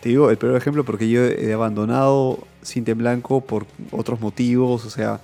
Te 0.00 0.10
digo 0.10 0.30
el 0.30 0.38
peor 0.38 0.56
ejemplo 0.56 0.84
porque 0.84 1.08
yo 1.08 1.24
he 1.24 1.52
abandonado 1.52 2.46
Cinta 2.62 2.92
en 2.92 2.98
Blanco 2.98 3.40
por 3.40 3.66
otros 3.90 4.20
motivos, 4.20 4.84
o 4.84 4.90
sea, 4.90 5.20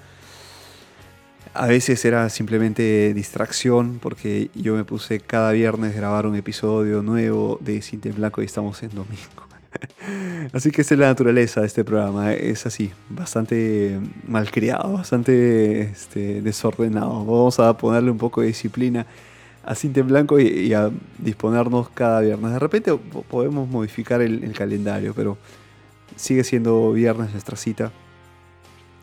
a 1.56 1.66
veces 1.66 2.04
era 2.04 2.28
simplemente 2.28 3.14
distracción 3.14 3.98
porque 4.00 4.50
yo 4.54 4.74
me 4.74 4.84
puse 4.84 5.20
cada 5.20 5.52
viernes 5.52 5.94
grabar 5.94 6.26
un 6.26 6.36
episodio 6.36 7.02
nuevo 7.02 7.58
de 7.60 7.80
Cinta 7.82 8.10
Blanco 8.10 8.42
y 8.42 8.44
estamos 8.44 8.82
en 8.82 8.90
domingo. 8.90 9.46
Así 10.52 10.70
que 10.70 10.82
esa 10.82 10.94
es 10.94 11.00
la 11.00 11.06
naturaleza 11.06 11.60
de 11.60 11.66
este 11.66 11.84
programa, 11.84 12.32
es 12.32 12.64
así, 12.66 12.90
bastante 13.10 14.00
malcriado, 14.26 14.92
bastante 14.92 15.82
este, 15.82 16.40
desordenado. 16.40 17.24
Vamos 17.24 17.58
a 17.58 17.76
ponerle 17.76 18.10
un 18.10 18.18
poco 18.18 18.40
de 18.40 18.48
disciplina 18.48 19.06
a 19.64 19.74
Cinta 19.74 20.02
Blanco 20.02 20.38
y, 20.38 20.72
a 20.72 20.90
disponernos 21.18 21.88
cada 21.90 22.20
viernes. 22.20 22.52
De 22.52 22.58
repente 22.58 22.94
podemos 22.94 23.68
modificar 23.68 24.22
el, 24.22 24.44
el 24.44 24.52
calendario, 24.52 25.12
pero 25.14 25.36
sigue 26.14 26.44
siendo 26.44 26.92
viernes 26.92 27.32
nuestra 27.32 27.56
cita 27.56 27.92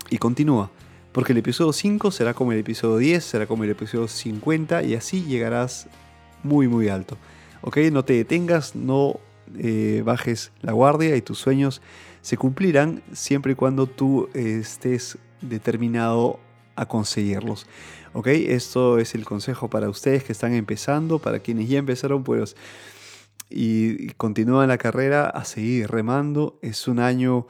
y 0.10 0.18
continúa. 0.18 0.72
Porque 1.14 1.32
el 1.32 1.38
episodio 1.38 1.72
5 1.72 2.12
será 2.12 2.34
como 2.34 2.52
el 2.52 2.60
episodio 2.60 2.98
10, 2.98 3.24
será 3.24 3.48
como 3.48 3.64
el 3.64 3.70
episodio 3.70 4.08
50 4.08 4.84
y 4.84 4.96
así 4.96 5.24
llegarás 5.24 5.88
muy 6.44 6.68
muy 6.68 6.90
alto. 6.90 7.18
¿Ok? 7.62 7.78
No 7.92 8.04
te 8.04 8.14
detengas, 8.14 8.76
no 8.76 9.20
eh, 9.58 10.02
bajes 10.04 10.52
la 10.62 10.74
guardia 10.74 11.16
y 11.16 11.22
tus 11.22 11.38
sueños 11.38 11.82
se 12.22 12.36
cumplirán 12.38 13.04
siempre 13.14 13.52
y 13.52 13.56
cuando 13.56 13.86
tú 13.86 14.30
eh, 14.34 14.58
estés 14.60 15.18
determinado 15.42 16.40
a 16.76 16.88
conseguirlos. 16.88 17.68
¿Ok? 18.14 18.28
Esto 18.28 18.98
es 19.00 19.16
el 19.16 19.26
consejo 19.26 19.70
para 19.70 19.90
ustedes 19.90 20.24
que 20.24 20.32
están 20.32 20.54
empezando, 20.54 21.20
para 21.20 21.40
quienes 21.40 21.70
ya 21.70 21.80
empezaron, 21.80 22.24
pues, 22.24 22.56
y, 23.50 24.08
continúan 24.14 24.70
la 24.70 24.78
carrera, 24.78 25.30
a 25.30 25.46
seguir 25.46 25.90
remando. 25.90 26.58
Es 26.62 26.88
un 26.88 27.00
año 27.00 27.48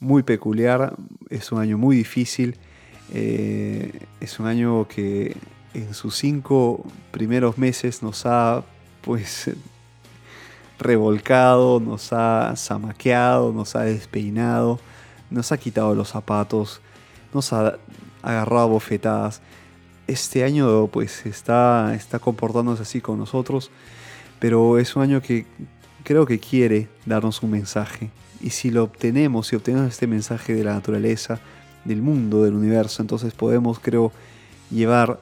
muy 0.00 0.22
peculiar, 0.22 0.96
es 1.30 1.52
un 1.52 1.60
año 1.60 1.78
muy 1.78 1.96
difícil, 1.96 2.58
eh, 3.12 4.06
es 4.20 4.38
un 4.40 4.46
año 4.46 4.86
que 4.88 5.36
en 5.74 5.94
sus 5.94 6.16
cinco 6.16 6.84
primeros 7.10 7.58
meses 7.58 8.02
nos 8.02 8.26
ha, 8.26 8.62
pues, 9.02 9.50
revolcado, 10.78 11.80
nos 11.80 12.12
ha 12.12 12.54
zamaqueado, 12.56 13.52
nos 13.52 13.76
ha 13.76 13.82
despeinado, 13.82 14.78
nos 15.30 15.52
ha 15.52 15.58
quitado 15.58 15.94
los 15.94 16.08
zapatos, 16.08 16.80
nos 17.32 17.52
ha 17.52 17.78
agarrado 18.22 18.68
bofetadas. 18.68 19.40
Este 20.06 20.44
año 20.44 20.86
pues 20.88 21.26
está, 21.26 21.94
está 21.94 22.18
comportándose 22.18 22.82
así 22.82 23.00
con 23.00 23.18
nosotros, 23.18 23.70
pero 24.38 24.78
es 24.78 24.94
un 24.96 25.02
año 25.02 25.20
que 25.20 25.46
creo 26.04 26.26
que 26.26 26.38
quiere 26.38 26.88
darnos 27.04 27.42
un 27.42 27.50
mensaje. 27.50 28.10
Y 28.40 28.50
si 28.50 28.70
lo 28.70 28.84
obtenemos, 28.84 29.48
si 29.48 29.56
obtenemos 29.56 29.88
este 29.88 30.06
mensaje 30.06 30.54
de 30.54 30.62
la 30.62 30.74
naturaleza, 30.74 31.40
del 31.86 32.02
mundo, 32.02 32.44
del 32.44 32.54
universo, 32.54 33.02
entonces 33.02 33.32
podemos, 33.34 33.78
creo, 33.78 34.12
llevar, 34.70 35.20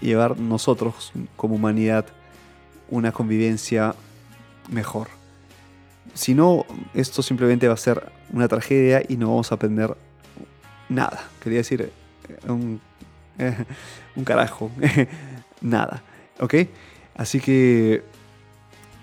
llevar 0.00 0.38
nosotros 0.38 1.12
como 1.36 1.56
humanidad 1.56 2.06
una 2.90 3.12
convivencia 3.12 3.94
mejor. 4.70 5.08
Si 6.14 6.34
no, 6.34 6.64
esto 6.94 7.22
simplemente 7.22 7.66
va 7.66 7.74
a 7.74 7.78
ser 7.78 8.12
una 8.32 8.46
tragedia 8.48 9.02
y 9.08 9.16
no 9.16 9.28
vamos 9.28 9.50
a 9.50 9.56
aprender 9.56 9.96
nada. 10.88 11.24
Quería 11.42 11.58
decir 11.58 11.82
eh, 12.28 12.50
un, 12.50 12.80
un 14.16 14.24
carajo. 14.24 14.70
nada. 15.60 16.02
¿Ok? 16.40 16.54
Así 17.16 17.40
que 17.40 18.02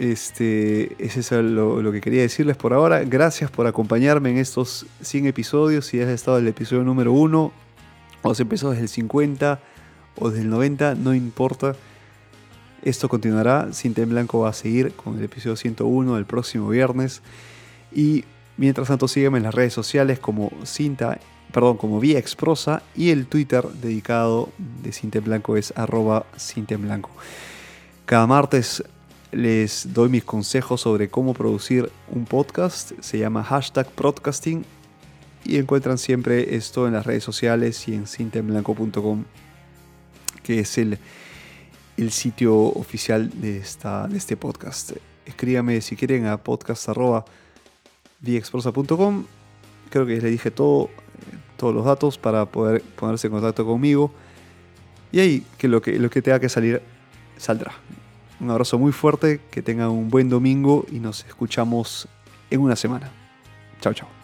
este, 0.02 0.96
es 0.98 1.16
eso 1.16 1.44
lo, 1.44 1.92
que 1.92 2.02
quería 2.02 2.24
decirles 2.24 2.58
por 2.58 2.74
ahora. 2.74 3.04
Gracias 3.04 3.52
por 3.52 3.68
acompañarme 3.68 4.32
en 4.32 4.40
estos 4.40 4.88
100 5.02 5.28
episodios. 5.28 5.86
Si 5.86 6.02
has 6.02 6.10
estado 6.10 6.40
en 6.40 6.46
el 6.46 6.50
episodio 6.50 6.84
número 6.84 7.14
1, 7.14 7.52
o 8.24 8.32
has 8.32 8.40
empezado 8.40 8.72
desde 8.72 8.86
el 8.86 8.90
50 8.90 9.60
o 10.18 10.30
desde 10.32 10.42
el 10.42 10.50
90, 10.50 10.96
no 10.96 11.14
importa. 11.14 11.76
Esto 12.82 13.10
continuará, 13.10 13.74
Cinta 13.74 14.02
en 14.02 14.10
Blanco 14.10 14.40
va 14.40 14.50
a 14.50 14.54
seguir 14.54 14.94
con 14.94 15.20
el 15.20 15.24
episodio 15.26 15.56
101 15.56 16.18
el 16.18 16.26
próximo 16.26 16.70
viernes. 16.70 17.22
Y 17.92 18.26
mientras 18.58 18.88
tanto 18.88 19.08
sígueme 19.08 19.38
en 19.38 19.44
las 19.44 19.54
redes 19.54 19.74
sociales 19.74 20.18
como 20.18 20.52
Cinta, 20.66 21.20
perdón, 21.52 21.78
como 21.78 22.00
Vía 22.00 22.18
Exprosa 22.18 22.82
y 22.96 23.12
el 23.12 23.28
Twitter 23.28 23.68
dedicado 23.68 24.50
de 24.82 24.94
Cinta 24.94 25.20
en 25.20 25.26
Blanco 25.26 25.58
es 25.58 25.72
arroba 25.78 26.26
Cinta. 26.38 26.76
Cada 28.08 28.26
martes 28.26 28.84
les 29.32 29.94
doy 29.94 30.10
mis 30.10 30.24
consejos 30.24 30.82
sobre 30.82 31.10
cómo 31.10 31.34
producir 31.34 31.92
un 32.10 32.26
podcast. 32.26 32.92
Se 33.00 33.20
llama 33.20 33.44
hashtag 33.44 33.90
podcasting 33.92 34.66
y 35.44 35.58
encuentran 35.58 35.98
siempre 35.98 36.56
esto 36.56 36.88
en 36.88 36.94
las 36.94 37.06
redes 37.06 37.24
sociales 37.24 37.88
y 37.88 37.96
en 37.96 38.08
cintaenblanco.com 38.08 39.26
que 40.44 40.60
es 40.60 40.78
el 40.78 41.00
el 41.98 42.12
sitio 42.12 42.56
oficial 42.56 43.42
de, 43.42 43.58
esta, 43.58 44.08
de 44.08 44.18
este 44.18 44.38
podcast. 44.38 44.94
Escríbame 45.26 45.82
si 45.82 45.96
quieren 45.96 46.26
a 46.26 46.38
podcast.viexprosa.com. 46.38 49.26
Creo 49.90 50.06
que 50.06 50.14
les 50.14 50.32
dije 50.32 50.52
todo, 50.52 50.90
todos 51.58 51.76
los 51.76 51.84
datos 51.86 52.18
para 52.18 52.46
poder 52.46 52.82
ponerse 52.82 53.28
en 53.28 53.34
contacto 53.34 53.66
conmigo. 53.66 54.14
Y 55.12 55.20
ahí 55.20 55.46
que 55.58 55.68
lo 55.68 55.82
que, 55.82 56.00
lo 56.00 56.10
que 56.10 56.22
tenga 56.22 56.40
que 56.40 56.48
salir, 56.50 56.82
saldrá. 57.38 57.74
Un 58.42 58.50
abrazo 58.50 58.80
muy 58.80 58.92
fuerte, 58.92 59.40
que 59.52 59.62
tengan 59.62 59.90
un 59.92 60.10
buen 60.10 60.28
domingo 60.28 60.86
y 60.92 61.00
nos 61.00 61.24
escuchamos 61.26 62.08
en 62.50 62.60
una 62.60 62.76
semana. 62.76 63.12
Chao, 63.82 63.94
chao. 63.94 64.21